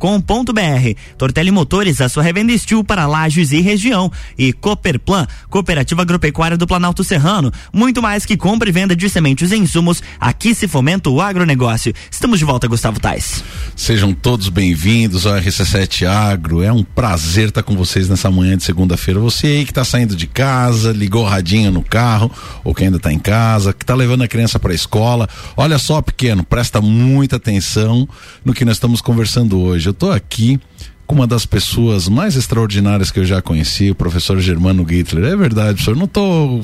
[0.02, 1.00] mudecomagente.com.br.
[1.18, 4.12] Tortelli Motores, a sua revenda estil para lajes e região.
[4.38, 7.52] E Cooperplan, Cooperativa Agropecuária do Planalto Serrano.
[7.72, 11.94] Muito mais que compra e venda de sementes e insumos, aqui se fomenta o agronegócio.
[12.10, 13.44] Estamos de volta, Gustavo Tais.
[13.76, 16.64] Sejam todos bem-vindos ao RC7 Agro.
[16.64, 19.20] É um prazer estar com vocês nessa manhã de segunda-feira.
[19.20, 22.32] Você aí que está saindo de casa, ligou o radinho no carro,
[22.64, 25.28] ou que ainda está em casa, que está levando a criança para a escola.
[25.56, 28.08] Olha só, pequeno, presta muita atenção
[28.44, 29.91] no que nós estamos conversando hoje.
[29.92, 30.58] Eu estou aqui
[31.06, 35.34] com uma das pessoas mais extraordinárias que eu já conheci, o professor Germano Gittler.
[35.34, 35.98] É verdade, professor.
[35.98, 36.64] Não estou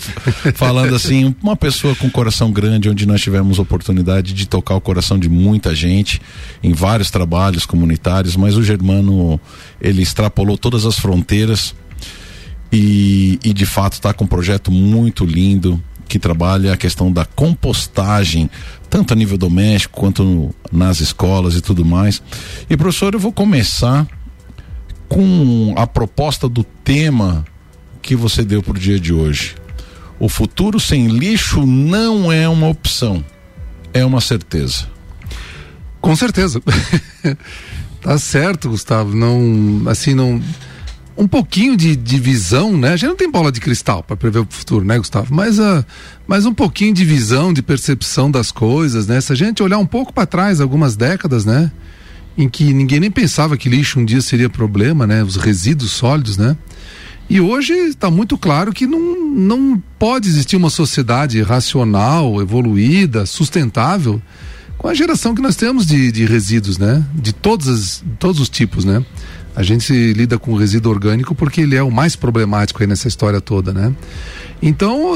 [0.55, 5.19] falando assim, uma pessoa com coração grande, onde nós tivemos oportunidade de tocar o coração
[5.19, 6.21] de muita gente
[6.63, 9.37] em vários trabalhos comunitários, mas o Germano,
[9.81, 11.75] ele extrapolou todas as fronteiras
[12.71, 17.25] e, e de fato está com um projeto muito lindo que trabalha a questão da
[17.25, 18.49] compostagem,
[18.89, 22.21] tanto a nível doméstico quanto nas escolas e tudo mais.
[22.69, 24.07] E professor, eu vou começar
[25.07, 27.45] com a proposta do tema
[28.01, 29.55] que você deu para o dia de hoje.
[30.19, 33.23] O futuro sem lixo não é uma opção,
[33.93, 34.87] é uma certeza.
[36.01, 36.61] Com certeza.
[38.01, 39.15] tá certo, Gustavo.
[39.15, 40.41] Não, assim, não.
[41.17, 42.93] Um pouquinho de, de visão, né?
[42.93, 45.33] A gente não tem bola de cristal para prever o futuro, né, Gustavo?
[45.33, 45.83] Mas, uh,
[46.27, 49.19] mas um pouquinho de visão, de percepção das coisas, né?
[49.19, 51.71] Se a gente olhar um pouco para trás, algumas décadas, né?
[52.37, 55.23] em que ninguém nem pensava que lixo um dia seria problema, né?
[55.23, 56.55] Os resíduos sólidos, né?
[57.29, 64.21] E hoje está muito claro que não, não pode existir uma sociedade racional, evoluída, sustentável,
[64.77, 67.03] com a geração que nós temos de, de resíduos, né?
[67.13, 69.03] De todos, as, todos os tipos, né?
[69.57, 73.07] A gente lida com o resíduo orgânico porque ele é o mais problemático aí nessa
[73.07, 73.91] história toda, né?
[74.61, 75.15] Então,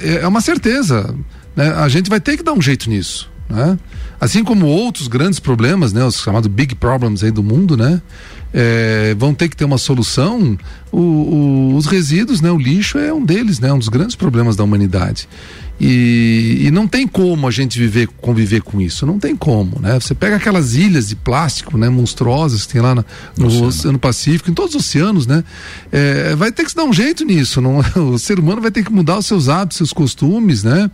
[0.00, 1.12] é, é uma certeza.
[1.56, 1.68] Né?
[1.72, 3.28] A gente vai ter que dar um jeito nisso.
[3.50, 3.76] Né?
[4.20, 8.00] Assim como outros grandes problemas, né, os chamados big problems aí do mundo, né,
[8.54, 10.56] é, vão ter que ter uma solução.
[10.92, 14.54] O, o, os resíduos, né, o lixo é um deles, né, um dos grandes problemas
[14.54, 15.28] da humanidade.
[15.80, 19.98] E, e, não tem como a gente viver, conviver com isso, não tem como, né?
[19.98, 23.04] Você pega aquelas ilhas de plástico, né, monstruosas que tem lá no,
[23.36, 23.66] no Oceano.
[23.66, 25.42] Oceano Pacífico, em todos os oceanos, né?
[25.90, 27.80] É, vai ter que se dar um jeito nisso, não,
[28.12, 30.88] o ser humano vai ter que mudar os seus hábitos, seus costumes, né?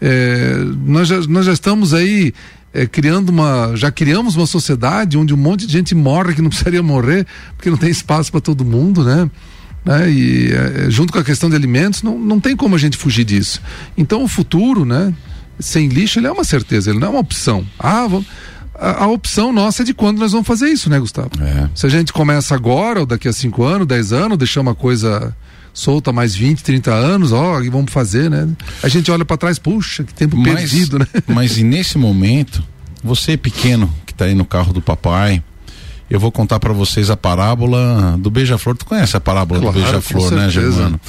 [0.00, 2.34] É, nós, já, nós já estamos aí
[2.74, 3.76] é, criando uma.
[3.76, 7.24] Já criamos uma sociedade onde um monte de gente morre que não precisaria morrer,
[7.56, 9.30] porque não tem espaço para todo mundo, né?
[9.84, 10.10] Né?
[10.10, 13.24] E é, junto com a questão de alimentos, não, não tem como a gente fugir
[13.24, 13.60] disso.
[13.96, 15.12] Então o futuro, né?
[15.58, 17.64] Sem lixo, ele é uma certeza, ele não é uma opção.
[17.78, 18.26] Ah, vamos
[18.74, 21.30] a, a, opção nossa é de quando nós vamos fazer isso, né, Gustavo?
[21.40, 21.70] É.
[21.74, 25.34] Se a gente começa agora, ou daqui a cinco anos, dez anos, deixar uma coisa
[25.72, 28.48] solta mais 20, 30 anos, ó, e vamos fazer, né?
[28.82, 31.06] A gente olha para trás, puxa, que tempo mas, perdido, né?
[31.26, 32.62] Mas nesse momento,
[33.02, 35.42] você pequeno que está aí no carro do papai,
[36.14, 38.76] eu vou contar para vocês a parábola do beija-flor.
[38.76, 41.00] Tu conhece a parábola claro, do beija-flor, né, Germano?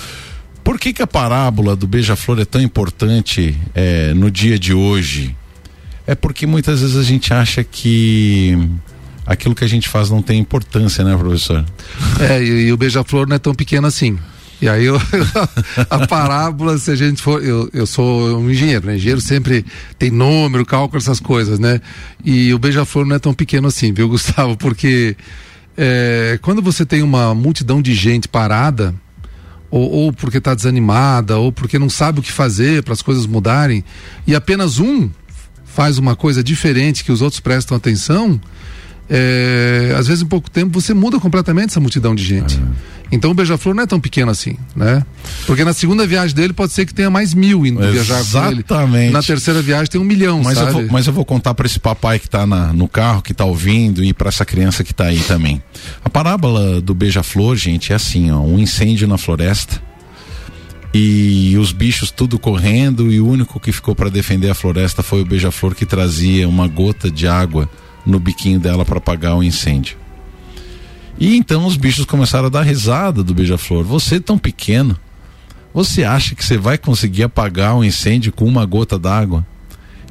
[0.63, 5.36] Por que, que a parábola do beija-flor é tão importante é, no dia de hoje?
[6.08, 8.58] É porque muitas vezes a gente acha que
[9.28, 11.63] aquilo que a gente faz não tem importância, né, professor?
[12.20, 14.18] É, e, e o beija-flor não é tão pequeno assim.
[14.62, 15.00] E aí eu,
[15.89, 18.96] a parábola, se a gente for, eu, eu sou um engenheiro, né?
[18.96, 19.65] Engenheiro sempre
[20.00, 21.82] tem número, cálculo, essas coisas, né?
[22.24, 24.56] E o beija-flor não é tão pequeno assim, viu, Gustavo?
[24.56, 25.18] Porque
[25.78, 28.96] é, quando você tem uma multidão de gente parada,
[29.70, 33.26] ou, ou porque está desanimada, ou porque não sabe o que fazer para as coisas
[33.26, 33.84] mudarem,
[34.26, 35.10] e apenas um
[35.65, 38.39] faz uma coisa diferente que os outros prestam atenção,
[39.10, 42.58] é, às vezes em pouco tempo você muda completamente essa multidão de gente.
[42.58, 42.96] É.
[43.12, 45.06] Então o Beija-Flor não é tão pequeno assim, né?
[45.46, 47.94] Porque na segunda viagem dele pode ser que tenha mais mil indo Exatamente.
[47.94, 48.60] viajar com ele.
[48.60, 49.13] Exatamente.
[49.13, 50.70] Na terceira viagem tem um milhão, mas sabe?
[50.70, 53.46] Eu vou, mas eu vou contar para esse papai que está no carro, que está
[53.46, 55.62] ouvindo e para essa criança que está aí também.
[56.04, 59.80] A parábola do Beija-Flor, gente, é assim, ó, um incêndio na floresta
[60.98, 65.22] e os bichos tudo correndo e o único que ficou para defender a floresta foi
[65.22, 67.70] o beija-flor que trazia uma gota de água
[68.06, 69.98] no biquinho dela para apagar o incêndio.
[71.20, 73.84] E então os bichos começaram a dar risada do beija-flor.
[73.86, 74.98] Você tão pequeno,
[75.74, 79.46] você acha que você vai conseguir apagar um incêndio com uma gota d'água?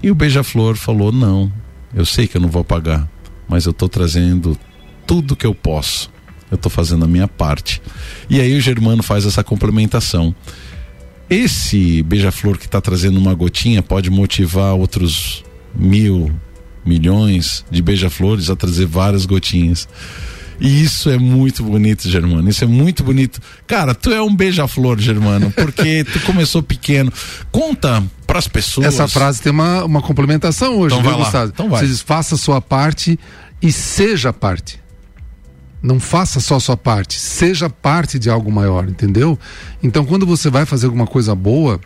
[0.03, 1.53] E o beija-flor falou: Não,
[1.95, 3.09] eu sei que eu não vou apagar,
[3.49, 4.59] mas eu estou trazendo
[5.07, 6.11] tudo que eu posso.
[6.51, 7.83] Eu estou fazendo a minha parte.
[8.29, 10.35] E aí o Germano faz essa complementação.
[11.29, 15.43] Esse beija-flor que está trazendo uma gotinha pode motivar outros
[15.75, 16.31] mil,
[16.85, 19.89] milhões de beija-flores a trazer várias gotinhas.
[20.61, 22.49] E isso é muito bonito, Germano.
[22.49, 23.41] Isso é muito bonito.
[23.67, 27.13] Cara, tu é um beija-flor, Germano, porque tu começou pequeno.
[27.51, 28.87] Conta pras pessoas.
[28.87, 31.25] Essa frase tem uma, uma complementação hoje, Então viu, vai lá.
[31.25, 31.53] Gustavo?
[31.53, 31.81] Então vai.
[31.81, 33.19] Você diz, faça a sua parte
[33.61, 34.81] e seja parte.
[35.83, 39.39] Não faça só a sua parte, seja parte de algo maior, entendeu?
[39.83, 41.79] Então, quando você vai fazer alguma coisa boa,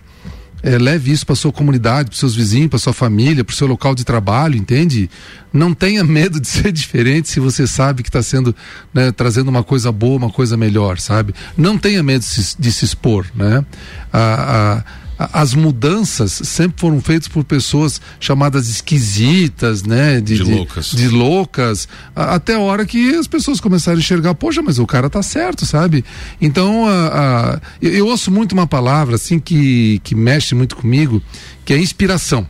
[0.63, 3.95] eh, leve isso para sua comunidade, para seus vizinhos, para sua família, para seu local
[3.95, 5.09] de trabalho, entende?
[5.53, 8.55] Não tenha medo de ser diferente se você sabe que está sendo
[8.93, 11.35] né, trazendo uma coisa boa, uma coisa melhor, sabe?
[11.57, 13.65] Não tenha medo de se, de se expor, né?
[14.13, 20.21] A- a- as mudanças sempre foram feitas por pessoas chamadas esquisitas, né?
[20.21, 20.91] De loucas.
[20.93, 24.87] de loucas, a- até a hora que as pessoas começaram a enxergar, poxa, mas o
[24.87, 26.05] cara tá certo, sabe?
[26.41, 27.09] Então, a-
[27.57, 31.23] a- eu, eu ouço muito uma palavra assim que, que mexe muito comigo,
[31.65, 32.47] que é inspiração.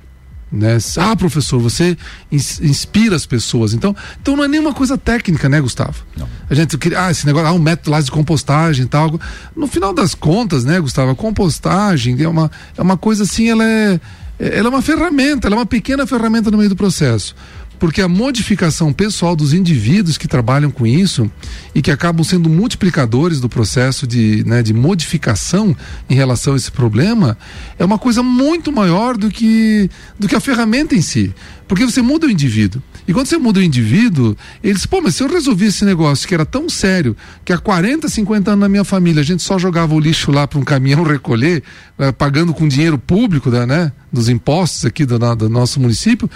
[0.51, 0.79] Né?
[0.97, 1.97] Ah, professor, você
[2.33, 3.75] ins- inspira as pessoas.
[3.75, 6.03] Então, então não é nenhuma coisa técnica, né, Gustavo?
[6.49, 9.21] A gente queria, ah, esse negócio, ah, um método lá de compostagem e tal.
[9.55, 13.63] No final das contas, né, Gustavo, a compostagem é uma, é uma coisa assim, ela
[13.63, 14.01] é,
[14.39, 17.35] ela é uma ferramenta, ela é uma pequena ferramenta no meio do processo.
[17.79, 21.31] Porque a modificação pessoal dos indivíduos que trabalham com isso
[21.75, 25.77] e que acabam sendo multiplicadores do processo de, né, de modificação
[26.09, 27.39] em relação a esse problema
[27.79, 29.89] é uma coisa muito maior do que,
[30.19, 31.33] do que a ferramenta em si.
[31.69, 32.83] Porque você muda o indivíduo.
[33.07, 36.35] E quando você muda o indivíduo, eles, pô, mas se eu resolvi esse negócio que
[36.35, 37.15] era tão sério,
[37.45, 40.47] que há 40, 50 anos na minha família a gente só jogava o lixo lá
[40.47, 41.63] para um caminhão recolher,
[41.99, 46.29] eh, pagando com dinheiro público, da, né, dos impostos aqui do, do nosso município,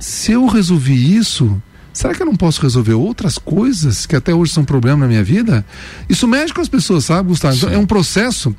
[0.00, 4.52] se eu resolvi isso, será que eu não posso resolver outras coisas que até hoje
[4.52, 5.64] são problema na minha vida?
[6.08, 7.54] Isso mexe com as pessoas, sabe, Gustavo?
[7.56, 8.56] Então, é um processo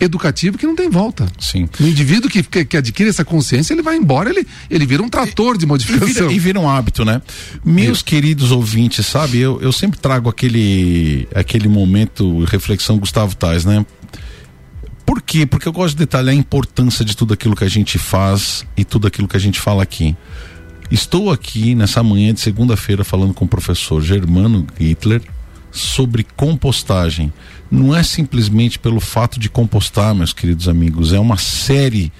[0.00, 1.26] educativo que não tem volta.
[1.38, 1.68] Sim.
[1.80, 5.08] O indivíduo que, que, que adquire essa consciência, ele vai embora, ele, ele vira um
[5.08, 6.06] trator de E modificação.
[6.06, 7.22] vira, e vira um hábito, né?
[7.64, 13.84] Meus queridos ouvintes, sabe, eu, eu sempre trago aquele, aquele momento, reflexão Gustavo Tais, né?
[15.06, 15.46] Por quê?
[15.46, 18.84] Porque eu gosto de detalhar a importância de tudo aquilo que a gente faz e
[18.84, 20.16] tudo aquilo que a gente fala aqui.
[20.90, 25.22] Estou aqui nessa manhã de segunda-feira falando com o professor Germano Hitler
[25.70, 27.32] sobre compostagem.
[27.70, 32.12] Não é simplesmente pelo fato de compostar, meus queridos amigos, é uma série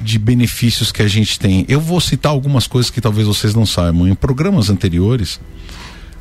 [0.00, 1.66] de benefícios que a gente tem.
[1.68, 4.06] Eu vou citar algumas coisas que talvez vocês não saibam.
[4.06, 5.40] Em programas anteriores,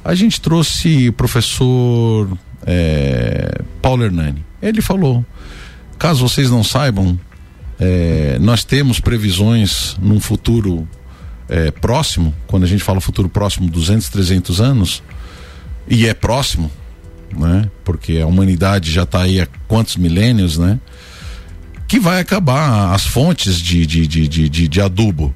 [0.04, 2.36] a gente trouxe o professor
[2.66, 4.44] eh, Paulo Hernani.
[4.62, 5.24] Ele falou:
[6.00, 7.20] caso vocês não saibam,
[7.80, 10.88] eh, nós temos previsões num futuro
[11.50, 15.04] eh, próximo, quando a gente fala futuro próximo, 200, 300 anos,
[15.88, 16.72] e é próximo,
[17.36, 17.70] né?
[17.84, 20.80] Porque a humanidade já está aí há quantos milênios, né?
[21.88, 25.34] que vai acabar as fontes de, de, de, de, de, de adubo.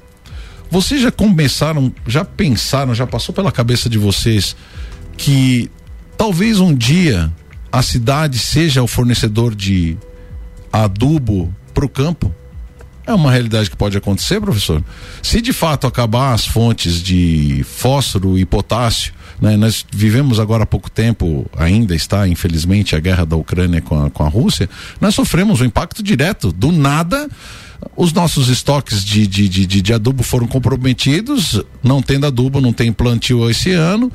[0.69, 4.55] Vocês já começaram, já pensaram, já passou pela cabeça de vocês
[5.17, 5.71] que
[6.17, 7.31] talvez um dia
[7.71, 9.97] a cidade seja o fornecedor de
[10.71, 12.33] adubo para o campo?
[13.05, 14.83] É uma realidade que pode acontecer, professor?
[15.23, 20.67] Se de fato acabar as fontes de fósforo e potássio, né, nós vivemos agora há
[20.67, 25.15] pouco tempo, ainda está, infelizmente, a guerra da Ucrânia com a, com a Rússia, nós
[25.15, 26.51] sofremos um impacto direto.
[26.51, 27.27] Do nada,
[27.95, 32.93] os nossos estoques de, de, de, de, adubo foram comprometidos, não tendo adubo, não tem
[32.93, 34.11] plantio esse ano.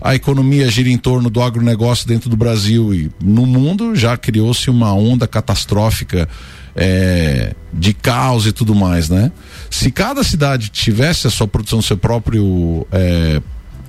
[0.00, 4.68] A economia gira em torno do agronegócio dentro do Brasil e no mundo já criou-se
[4.68, 6.28] uma onda catastrófica
[6.76, 9.32] é, de caos e tudo mais, né?
[9.70, 13.40] Se cada cidade tivesse a sua produção, seu próprio é,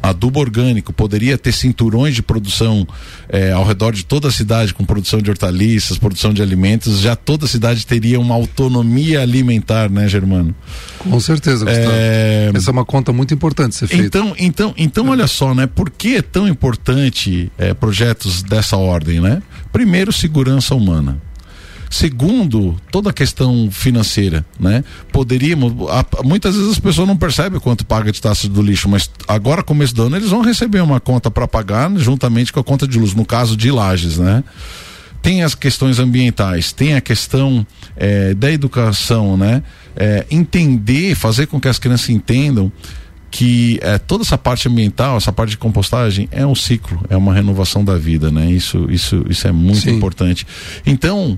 [0.02, 2.88] adubo orgânico, poderia ter cinturões de produção
[3.28, 7.16] é, ao redor de toda a cidade, com produção de hortaliças, produção de alimentos, já
[7.16, 10.56] toda a cidade teria uma autonomia alimentar, né, Germano?
[11.00, 11.92] Com certeza, Gustavo.
[11.92, 12.52] É...
[12.54, 14.06] Essa é uma conta muito importante ser feita.
[14.06, 15.68] Então, então, então olha só, né?
[15.68, 19.42] Por que é tão importante é, projetos dessa ordem, né?
[19.72, 21.22] Primeiro, segurança humana.
[21.90, 24.84] Segundo, toda a questão financeira, né?
[25.12, 25.74] Poderíamos,
[26.24, 29.96] muitas vezes as pessoas não percebem quanto paga de taxa do lixo, mas agora começo
[29.96, 33.14] do ano eles vão receber uma conta para pagar juntamente com a conta de luz,
[33.14, 34.44] no caso de lajes, né?
[35.22, 39.64] Tem as questões ambientais, tem a questão eh, da educação, né?
[39.96, 42.72] Eh, entender, fazer com que as crianças entendam
[43.32, 47.34] que eh, toda essa parte ambiental, essa parte de compostagem é um ciclo, é uma
[47.34, 48.50] renovação da vida, né?
[48.50, 49.96] Isso, isso, isso é muito Sim.
[49.96, 50.46] importante.
[50.86, 51.38] Então,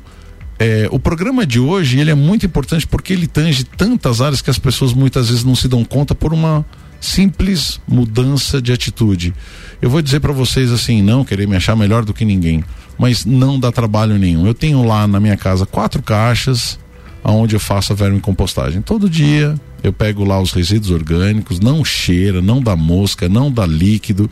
[0.59, 4.49] é, o programa de hoje ele é muito importante porque ele tange tantas áreas que
[4.49, 6.65] as pessoas muitas vezes não se dão conta por uma
[6.99, 9.33] simples mudança de atitude.
[9.81, 12.61] Eu vou dizer para vocês assim, não querer me achar melhor do que ninguém,
[12.97, 14.45] mas não dá trabalho nenhum.
[14.45, 16.77] Eu tenho lá na minha casa quatro caixas
[17.23, 18.81] aonde eu faço a vermicompostagem.
[18.81, 23.65] Todo dia eu pego lá os resíduos orgânicos, não cheira, não dá mosca, não dá
[23.65, 24.29] líquido.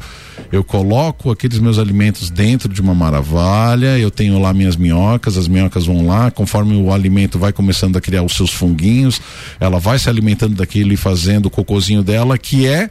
[0.52, 5.48] Eu coloco aqueles meus alimentos dentro de uma maravilha, eu tenho lá minhas minhocas, as
[5.48, 9.22] minhocas vão lá, conforme o alimento vai começando a criar os seus funguinhos,
[9.60, 12.90] ela vai se alimentando daquilo e fazendo o cocôzinho dela, que é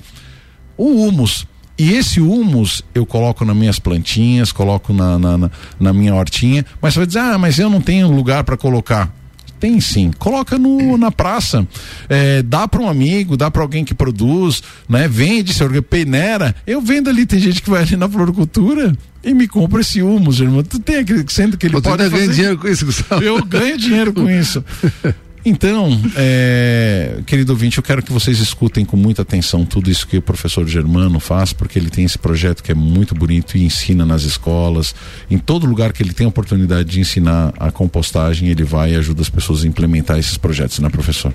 [0.76, 1.46] o humus.
[1.78, 6.64] E esse humus eu coloco nas minhas plantinhas, coloco na, na, na, na minha hortinha,
[6.80, 9.14] mas você vai dizer, ah, mas eu não tenho lugar para colocar
[9.58, 10.10] tem sim.
[10.18, 11.66] Coloca no, na praça.
[12.08, 15.08] É, dá para um amigo, dá para alguém que produz, né?
[15.08, 16.54] Vende, se peneira.
[16.66, 18.92] Eu vendo ali, tem gente que vai ali na floricultura
[19.24, 20.62] e me compra esse humus, irmão.
[20.62, 22.32] Tu tem aquele, sendo que ele Você pode fazer.
[22.32, 23.22] dinheiro com isso, Gustavo?
[23.22, 24.64] Eu ganho dinheiro com isso.
[25.48, 30.18] Então, é, querido ouvinte, eu quero que vocês escutem com muita atenção tudo isso que
[30.18, 34.04] o professor Germano faz, porque ele tem esse projeto que é muito bonito e ensina
[34.04, 34.92] nas escolas.
[35.30, 38.96] Em todo lugar que ele tem a oportunidade de ensinar a compostagem, ele vai e
[38.96, 41.32] ajuda as pessoas a implementar esses projetos, né, professor?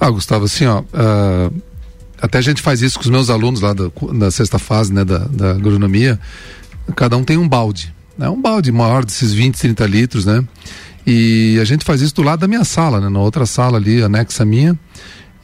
[0.00, 0.80] Ah, Gustavo, assim, ó.
[0.80, 1.54] Uh,
[2.22, 5.04] até a gente faz isso com os meus alunos lá da, da sexta fase, né,
[5.04, 6.18] da, da agronomia.
[6.96, 7.92] Cada um tem um balde.
[8.16, 8.30] Né?
[8.30, 10.42] Um balde maior desses 20, 30 litros, né?
[11.06, 13.08] E a gente faz isso do lado da minha sala, né?
[13.08, 14.78] na outra sala ali, anexa minha.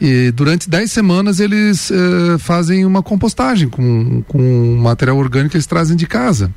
[0.00, 5.66] E durante 10 semanas eles eh, fazem uma compostagem com, com material orgânico que eles
[5.66, 6.54] trazem de casa.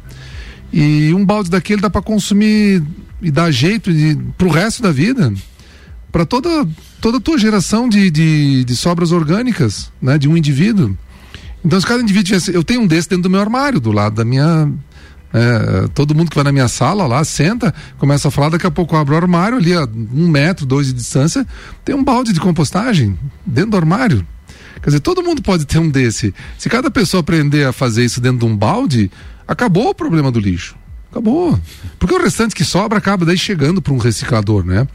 [0.72, 2.84] E um balde daquele dá para consumir
[3.22, 5.34] e dar jeito de, pro resto da vida,
[6.12, 6.68] para toda,
[7.00, 10.18] toda a tua geração de, de, de, sobras orgânicas, né?
[10.18, 10.96] De um indivíduo.
[11.64, 12.54] Então, se cada indivíduo tivesse.
[12.54, 14.72] Eu tenho um desse dentro do meu armário, do lado da minha,
[15.34, 18.72] é, todo mundo que vai na minha sala lá, senta, começa a falar, daqui a
[18.72, 21.46] pouco abre o armário ali a um metro, dois de distância,
[21.86, 24.26] tem um balde de compostagem dentro do armário.
[24.82, 26.34] Quer dizer, todo mundo pode ter um desse.
[26.58, 29.12] Se cada pessoa aprender a fazer isso dentro de um balde,
[29.48, 30.76] acabou o problema do lixo.
[31.12, 31.60] Acabou.
[32.00, 34.88] Porque o restante que sobra acaba daí chegando para um reciclador, né?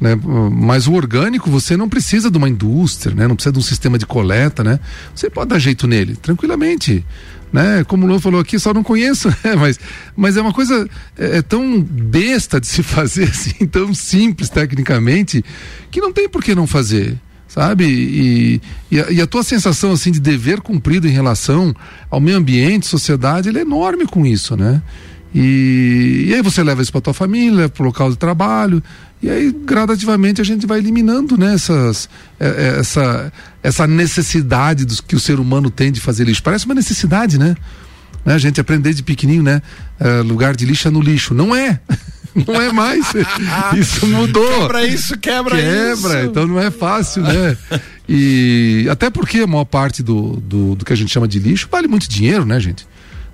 [0.00, 0.16] Né?
[0.52, 3.26] Mas o orgânico você não precisa de uma indústria, né?
[3.26, 4.78] Não precisa de um sistema de coleta, né?
[5.14, 7.04] Você pode dar jeito nele, tranquilamente
[7.52, 7.84] né?
[7.84, 9.54] Como o Lô falou aqui, só não conheço, né?
[9.56, 9.78] mas,
[10.16, 15.44] mas é uma coisa é, é, tão besta de se fazer assim, tão simples tecnicamente,
[15.90, 17.84] que não tem por que não fazer, sabe?
[17.84, 21.74] E, e, a, e a tua sensação assim de dever cumprido em relação
[22.10, 24.82] ao meio ambiente, sociedade, ele é enorme com isso, né?
[25.34, 28.82] E, e aí você leva isso para tua família, para o local de trabalho,
[29.20, 32.08] e aí, gradativamente, a gente vai eliminando né, essas,
[32.38, 36.42] é, é, essa, essa necessidade dos, que o ser humano tem de fazer lixo.
[36.42, 37.56] Parece uma necessidade, né?
[38.24, 38.34] né?
[38.34, 39.60] A gente aprender de pequenininho, né?
[39.98, 41.34] É, lugar de lixo é no lixo.
[41.34, 41.80] Não é!
[42.46, 43.06] Não é mais.
[43.76, 44.60] isso mudou.
[44.60, 46.02] Quebra isso, quebra, quebra isso.
[46.02, 47.56] Quebra, então não é fácil, né?
[48.08, 51.66] E até porque a maior parte do, do, do que a gente chama de lixo
[51.68, 52.86] vale muito dinheiro, né, gente?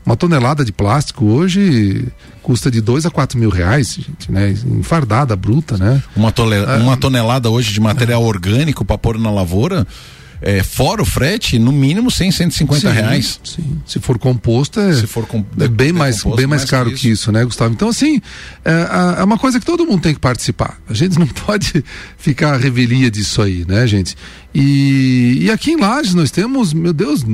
[0.04, 2.06] Uma tonelada de plástico hoje
[2.42, 4.50] custa de dois a quatro mil reais, gente, né?
[4.66, 6.02] Enfardada, bruta, né?
[6.14, 6.56] Uma, tole...
[6.56, 8.26] é, uma tonelada hoje de material é.
[8.26, 9.86] orgânico para pôr na lavoura,
[10.42, 13.40] é, fora o frete, no mínimo 100, 150 sim, reais.
[13.42, 13.80] Sim.
[13.86, 16.94] Se for composto, é, Se for com, é bem, mais, bem mais, mais caro que
[16.94, 17.02] isso.
[17.02, 17.32] que isso.
[17.32, 17.72] né, Gustavo?
[17.72, 18.20] Então, assim,
[18.62, 20.78] é, é, uma coisa que todo mundo tem que participar.
[20.86, 21.82] A gente não pode
[22.18, 24.16] ficar a revelia disso aí, né, gente?
[24.54, 27.24] E, e aqui em Lages nós temos, meu Deus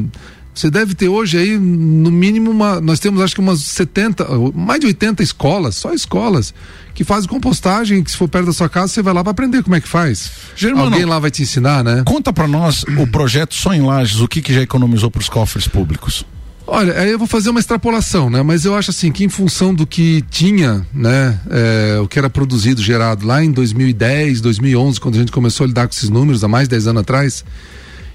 [0.55, 4.81] você deve ter hoje aí, no mínimo, uma, nós temos acho que umas 70, mais
[4.81, 6.53] de 80 escolas, só escolas,
[6.95, 9.63] que fazem compostagem, que se for perto da sua casa, você vai lá para aprender
[9.63, 10.31] como é que faz.
[10.57, 12.03] Germano, Alguém lá vai te ensinar, né?
[12.05, 15.29] Conta para nós o projeto Só em Lages, o que, que já economizou para os
[15.29, 16.27] cofres públicos.
[16.67, 18.43] Olha, aí eu vou fazer uma extrapolação, né?
[18.43, 22.31] Mas eu acho assim que em função do que tinha, né, é, o que era
[22.31, 26.45] produzido, gerado lá em 2010, 2011, quando a gente começou a lidar com esses números,
[26.45, 27.45] há mais de 10 anos atrás,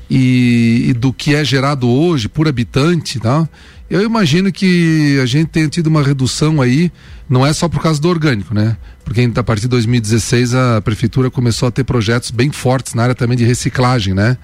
[0.09, 3.47] e, e, do que é gerado hoje por habitante, tá?
[3.89, 6.91] Eu imagino que a gente tenha tido uma redução aí,
[7.29, 8.77] não é só por causa do orgânico, né?
[9.03, 13.15] Porque a partir de 2016 a prefeitura começou a ter projetos bem fortes na área
[13.15, 14.37] também de reciclagem, né?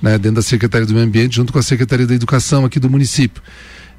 [0.00, 0.16] né?
[0.16, 3.42] Dentro da Secretaria do Meio Ambiente, junto com a Secretaria da Educação aqui do município.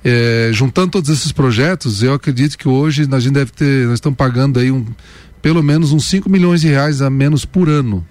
[0.04, 4.18] É, juntando todos esses projetos, eu acredito que hoje a gente deve ter, nós estamos
[4.18, 4.86] pagando aí um,
[5.42, 8.06] pelo menos uns 5 milhões de reais a menos por ano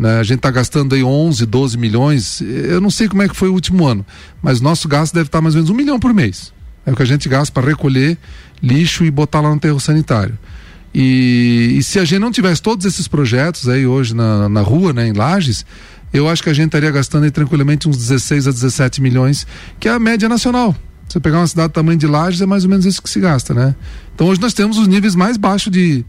[0.00, 0.18] né?
[0.18, 2.40] A gente está gastando aí 11, 12 milhões.
[2.40, 4.04] Eu não sei como é que foi o último ano,
[4.42, 6.54] mas nosso gasto deve estar mais ou menos um milhão por mês.
[6.86, 8.16] É o que a gente gasta para recolher
[8.62, 10.38] lixo e botar lá no terro sanitário.
[10.94, 14.92] E, e, se a gente não tivesse todos esses projetos aí hoje na, na rua,
[14.94, 15.66] né, em Lages,
[16.12, 19.46] eu acho que a gente estaria gastando aí tranquilamente uns 16 a 17 milhões,
[19.78, 20.74] que é a média nacional.
[21.06, 23.20] Você pegar uma cidade do tamanho de Lages, é mais ou menos isso que se
[23.20, 23.74] gasta, né?
[24.14, 26.04] Então hoje nós temos os níveis mais baixos de,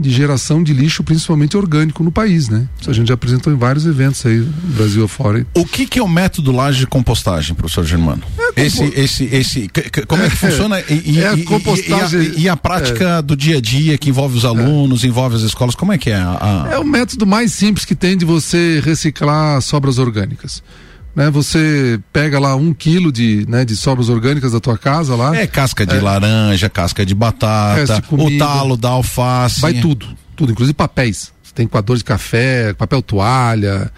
[0.00, 2.66] de geração de lixo, principalmente orgânico, no país, né?
[2.80, 5.46] Isso a gente já apresentou em vários eventos aí, Brasil afora.
[5.54, 8.22] O que, que é o método laje de compostagem, professor Germano?
[8.56, 9.70] É, esse, esse, esse,
[10.08, 10.80] como é que funciona?
[10.80, 13.22] E, é, e, compostagem, e, a, e a prática é.
[13.22, 16.16] do dia a dia que envolve os alunos, envolve as escolas, como é que é?
[16.16, 16.72] A, a...
[16.72, 20.62] É o método mais simples que tem de você reciclar sobras orgânicas
[21.14, 21.30] né?
[21.30, 25.36] Você pega lá um quilo de, né, de sobras orgânicas da tua casa lá.
[25.36, 29.60] É casca de é, laranja, casca de batata, o talo da alface.
[29.60, 30.06] Vai tudo,
[30.36, 31.32] tudo, inclusive papéis.
[31.42, 33.90] Você tem coador de café, papel toalha,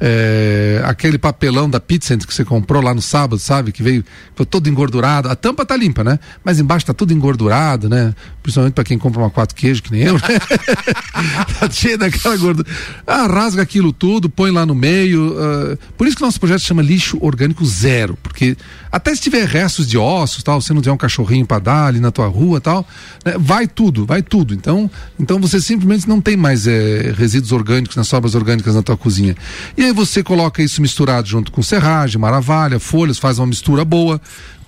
[0.00, 3.70] é, aquele papelão da pizza que você comprou lá no sábado, sabe?
[3.70, 4.02] Que veio
[4.34, 5.28] foi todo engordurado.
[5.28, 6.18] A tampa tá limpa, né?
[6.42, 8.14] Mas embaixo tá tudo engordurado, né?
[8.42, 10.20] Principalmente para quem compra uma quatro queijo, que nem eu, né?
[11.60, 12.66] tá cheio daquela gordura.
[13.06, 15.32] Ah, rasga aquilo tudo, põe lá no meio.
[15.32, 18.56] Uh, por isso que nosso projeto chama lixo orgânico zero, porque
[18.90, 22.00] até se tiver restos de ossos, tal, você não tiver um cachorrinho para dar ali
[22.00, 22.86] na tua rua, tal,
[23.24, 23.34] né?
[23.38, 24.54] vai tudo, vai tudo.
[24.54, 28.96] Então, então você simplesmente não tem mais é, resíduos orgânicos, nas sobras orgânicas na tua
[28.96, 29.36] cozinha.
[29.76, 34.20] E aí você coloca isso misturado junto com serragem, maravalha, folhas, faz uma mistura boa,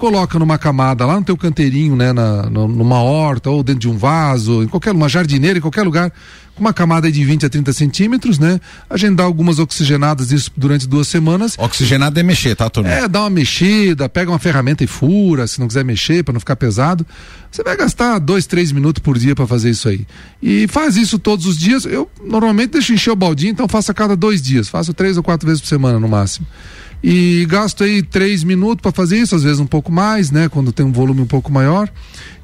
[0.03, 3.97] coloca numa camada lá no teu canteirinho, né, na, numa horta ou dentro de um
[3.97, 6.13] vaso, em qualquer uma jardineira, em qualquer lugar,
[6.57, 8.61] com uma camada de 20 a 30 centímetros, né?
[8.91, 11.55] A gente dá algumas oxigenadas isso durante duas semanas.
[11.57, 12.91] Oxigenada é mexer, tá, turma?
[12.91, 16.41] É, dá uma mexida, pega uma ferramenta e fura, se não quiser mexer, para não
[16.41, 17.07] ficar pesado.
[17.49, 20.05] Você vai gastar dois, três minutos por dia para fazer isso aí.
[20.43, 21.85] E faz isso todos os dias.
[21.85, 24.69] Eu normalmente deixo encher o baldinho, então faço a cada dois dias.
[24.69, 26.45] Faço três ou quatro vezes por semana no máximo
[27.03, 30.49] e gasto aí três minutos para fazer isso, às vezes um pouco mais, né?
[30.49, 31.89] Quando tem um volume um pouco maior.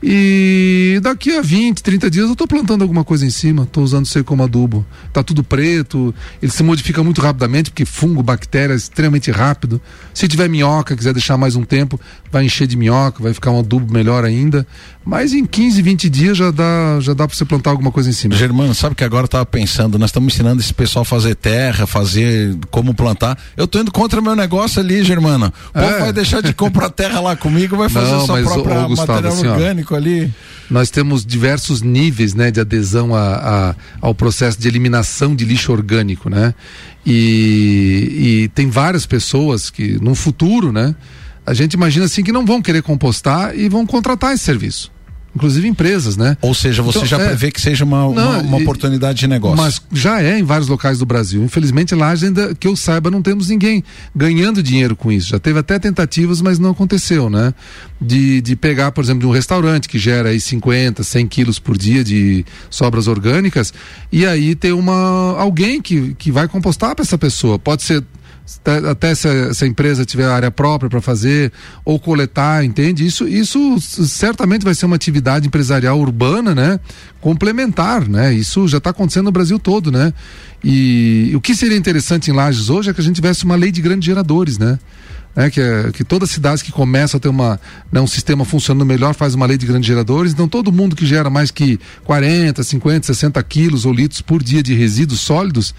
[0.03, 4.07] E daqui a 20, 30 dias eu estou plantando alguma coisa em cima, estou usando
[4.07, 4.87] isso aí como adubo.
[5.13, 9.81] Tá tudo preto, ele se modifica muito rapidamente, porque fungo, bactéria, é extremamente rápido.
[10.15, 13.59] Se tiver minhoca, quiser deixar mais um tempo, vai encher de minhoca, vai ficar um
[13.59, 14.65] adubo melhor ainda.
[15.05, 18.13] Mas em 15, 20 dias já dá, já dá para você plantar alguma coisa em
[18.13, 18.37] cima.
[18.37, 21.87] Germano, sabe que agora eu tava pensando, nós estamos ensinando esse pessoal a fazer terra,
[21.87, 23.39] fazer como plantar.
[23.57, 25.53] Eu tô indo contra meu negócio ali, Germano.
[25.75, 25.99] O é.
[25.99, 29.33] vai deixar de comprar terra lá comigo, vai fazer Não, sua própria ô, Gustavo, material
[29.33, 30.33] assim, orgânico ali.
[30.71, 35.73] Nós temos diversos níveis, né, de adesão a, a, ao processo de eliminação de lixo
[35.73, 36.55] orgânico, né?
[37.07, 40.95] E, e tem várias pessoas que no futuro, né,
[41.47, 44.98] a gente imagina assim que não vão querer compostar e vão contratar esse serviço
[45.35, 46.37] inclusive empresas, né?
[46.41, 49.27] Ou seja, você então, já é, prevê que seja uma, não, uma, uma, oportunidade de
[49.27, 49.57] negócio.
[49.57, 51.43] Mas já é em vários locais do Brasil.
[51.43, 55.29] Infelizmente lá ainda, que eu saiba, não temos ninguém ganhando dinheiro com isso.
[55.29, 57.55] Já teve até tentativas, mas não aconteceu, né?
[58.01, 61.77] De, de pegar, por exemplo, de um restaurante que gera aí 50, 100 quilos por
[61.77, 63.73] dia de sobras orgânicas
[64.11, 67.59] e aí ter uma, alguém que, que vai compostar para essa pessoa.
[67.59, 68.03] Pode ser
[68.91, 71.53] até se a, se a empresa tiver área própria para fazer
[71.85, 73.05] ou coletar, entende?
[73.05, 76.81] Isso, isso certamente vai ser uma atividade empresarial urbana, né?
[77.21, 78.33] Complementar, né?
[78.33, 80.15] Isso já está acontecendo no Brasil todo, né?
[80.65, 83.71] E, o que seria interessante em Lages hoje é que a gente tivesse uma lei
[83.71, 84.79] de grandes geradores, né?
[85.37, 87.61] É, que, é, que todas as cidades que começam a ter uma,
[87.93, 90.33] né, um sistema funcionando melhor faz uma lei de grandes geradores.
[90.33, 94.63] Então, todo mundo que gera mais que 40, 50, 60 quilos ou litros por dia
[94.63, 95.75] de resíduos sólidos,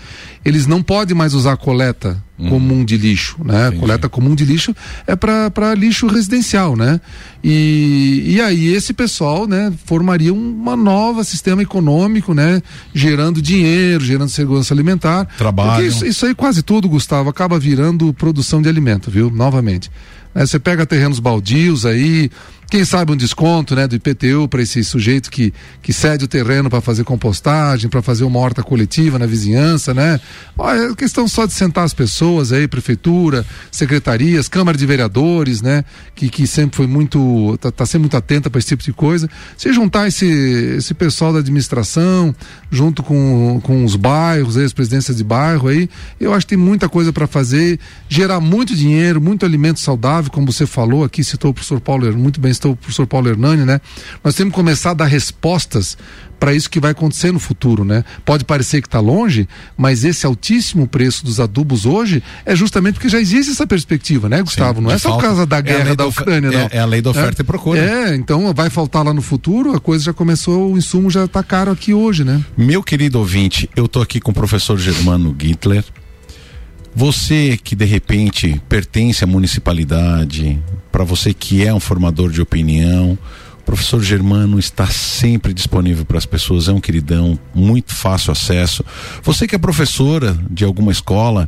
[0.45, 2.49] eles não podem mais usar coleta uhum.
[2.49, 3.67] comum de lixo, né?
[3.67, 3.79] Entendi.
[3.79, 4.75] Coleta comum de lixo
[5.05, 6.99] é para lixo residencial, né?
[7.43, 12.61] E, e aí esse pessoal, né, formaria uma nova sistema econômico, né?
[12.93, 15.25] Gerando dinheiro, gerando segurança alimentar.
[15.37, 15.85] Trabalho.
[15.85, 19.29] Isso, isso aí quase tudo, Gustavo, acaba virando produção de alimento, viu?
[19.29, 19.89] Novamente.
[20.33, 22.29] É, você pega terrenos baldios aí,
[22.69, 25.51] quem sabe um desconto, né, do IPTU para esse sujeito que,
[25.81, 30.19] que cede o terreno para fazer compostagem, para fazer uma horta coletiva na vizinhança, né?
[30.59, 36.29] É questão só de sentar as pessoas aí, prefeitura, secretarias, Câmara de Vereadores, né, que,
[36.29, 39.27] que sempre foi muito, tá, tá sempre muito atenta para esse tipo de coisa.
[39.57, 40.27] Se juntar esse,
[40.77, 42.35] esse pessoal da administração,
[42.69, 45.89] junto com, com os bairros, aí, as presidências de bairro aí,
[46.19, 50.51] eu acho que tem muita coisa para fazer, gerar muito dinheiro, muito alimento saudável, como
[50.51, 53.79] você falou aqui, citou o professor Paulo muito bem o professor Paulo Hernani, né?
[54.23, 55.97] Nós temos que começar a dar respostas
[56.39, 58.03] para isso que vai acontecer no futuro, né?
[58.23, 63.09] Pode parecer que está longe, mas esse altíssimo preço dos adubos hoje é justamente porque
[63.09, 64.79] já existe essa perspectiva, né, Gustavo?
[64.79, 66.59] Sim, não é só por causa da guerra é da Ucrânia, não.
[66.59, 67.79] É, é, a lei da oferta é, e procura.
[67.79, 71.43] É, então vai faltar lá no futuro, a coisa já começou, o insumo já está
[71.43, 72.41] caro aqui hoje, né?
[72.57, 75.83] Meu querido ouvinte, eu tô aqui com o professor Germano Gittler,
[76.95, 80.59] você que de repente pertence à municipalidade,
[80.91, 83.17] para você que é um formador de opinião,
[83.59, 88.83] o professor Germano está sempre disponível para as pessoas, é um queridão, muito fácil acesso.
[89.23, 91.47] Você que é professora de alguma escola,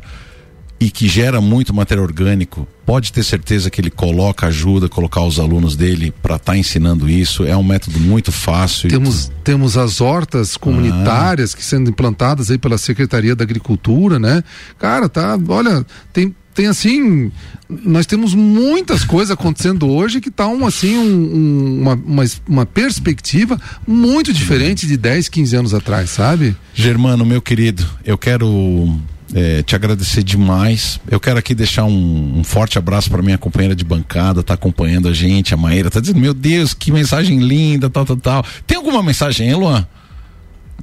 [0.82, 5.22] e que gera muito material orgânico, pode ter certeza que ele coloca, ajuda a colocar
[5.22, 7.44] os alunos dele para estar tá ensinando isso.
[7.44, 8.90] É um método muito fácil.
[8.90, 11.56] Temos, temos as hortas comunitárias ah.
[11.56, 14.42] que sendo implantadas aí pela Secretaria da Agricultura, né?
[14.76, 17.32] Cara, tá, olha, tem tem assim,
[17.66, 23.58] nós temos muitas coisas acontecendo hoje que tá um, assim, um, uma, uma, uma, perspectiva
[23.86, 26.54] muito diferente de 10, 15 anos atrás, sabe?
[26.74, 29.00] Germano, meu querido, eu quero
[29.34, 31.00] é, te agradecer demais.
[31.10, 35.08] Eu quero aqui deixar um, um forte abraço para minha companheira de bancada, tá acompanhando
[35.08, 38.44] a gente, a Maíra, tá dizendo, meu Deus, que mensagem linda, tal, tal, tal.
[38.66, 39.86] Tem alguma mensagem aí, Luan?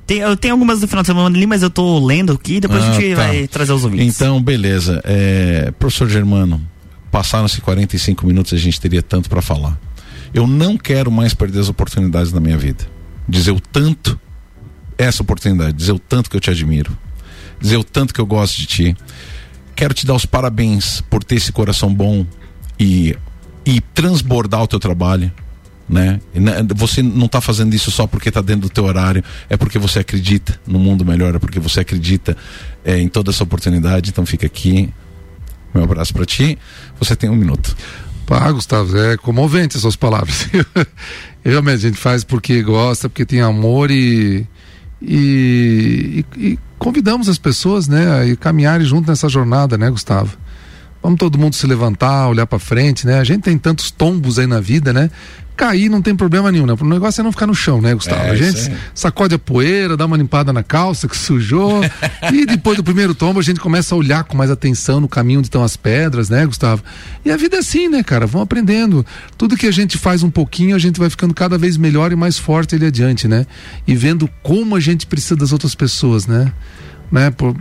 [0.05, 2.83] Tem, eu tenho algumas do final de semana ali, mas eu tô lendo aqui depois
[2.83, 3.27] ah, a gente tá.
[3.27, 4.15] vai trazer os ouvintes.
[4.15, 5.01] Então, beleza.
[5.03, 6.59] É, professor Germano,
[7.11, 9.79] passaram-se 45 minutos e a gente teria tanto para falar.
[10.33, 12.85] Eu não quero mais perder as oportunidades da minha vida.
[13.27, 14.19] Dizer o tanto,
[14.97, 16.97] essa oportunidade, dizer o tanto que eu te admiro
[17.59, 18.97] dizer o tanto que eu gosto de ti.
[19.75, 22.25] Quero te dar os parabéns por ter esse coração bom
[22.79, 23.15] e,
[23.65, 25.31] e transbordar o teu trabalho.
[25.87, 26.19] Né?
[26.75, 29.99] Você não está fazendo isso só porque está dentro do teu horário, é porque você
[29.99, 32.37] acredita no mundo melhor, é porque você acredita
[32.85, 34.11] é, em toda essa oportunidade.
[34.11, 34.89] Então fica aqui,
[35.73, 36.57] meu abraço para ti.
[36.99, 37.75] Você tem um minuto.
[38.25, 40.47] Pá, Gustavo, é comovente essas palavras.
[41.43, 44.45] Realmente a gente faz porque gosta, porque tem amor e,
[45.01, 50.37] e, e convidamos as pessoas, né, a caminharem junto nessa jornada, né, Gustavo?
[51.01, 53.19] Vamos todo mundo se levantar, olhar para frente, né?
[53.19, 55.09] A gente tem tantos tombos aí na vida, né?
[55.55, 56.73] Cair não tem problema nenhum, né?
[56.79, 58.21] O negócio é não ficar no chão, né, Gustavo?
[58.21, 61.81] É, a gente sacode a poeira, dá uma limpada na calça que sujou.
[62.31, 65.39] e depois do primeiro tombo a gente começa a olhar com mais atenção no caminho
[65.39, 66.81] onde estão as pedras, né, Gustavo?
[67.25, 68.25] E a vida é assim, né, cara?
[68.25, 69.05] Vão aprendendo.
[69.37, 72.15] Tudo que a gente faz um pouquinho, a gente vai ficando cada vez melhor e
[72.15, 73.45] mais forte ali adiante, né?
[73.85, 76.53] E vendo como a gente precisa das outras pessoas, né?
[77.11, 77.31] né?
[77.31, 77.55] Por,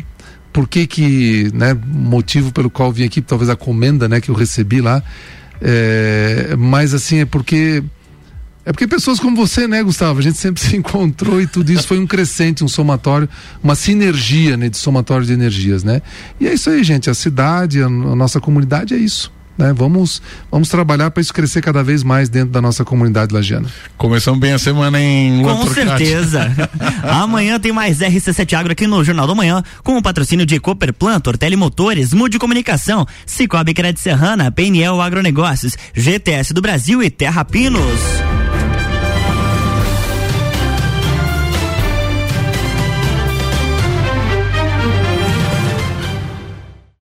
[0.52, 1.76] por que que, né?
[1.86, 4.20] Motivo pelo qual vim aqui, talvez a comenda, né?
[4.20, 5.02] Que eu recebi lá.
[5.60, 7.82] É, mas assim, é porque
[8.64, 10.18] é porque pessoas como você, né, Gustavo?
[10.18, 13.28] A gente sempre se encontrou e tudo isso foi um crescente, um somatório,
[13.62, 16.02] uma sinergia, né, de somatório de energias, né?
[16.38, 17.08] E é isso aí, gente.
[17.08, 19.32] A cidade, a, a nossa comunidade é isso.
[19.58, 19.72] Né?
[19.76, 23.68] Vamos, vamos trabalhar para isso crescer cada vez mais dentro da nossa comunidade lagiana.
[23.96, 26.50] Começamos bem a semana em Com certeza.
[27.02, 31.18] Amanhã tem mais RC7 Agro aqui no Jornal da Manhã, com o patrocínio de Cooperplan,
[31.18, 38.47] Tortelli Motores, Mude Comunicação, Cicobi Crédito Serrana, PNL Agronegócios, GTS do Brasil e Terra Pinos.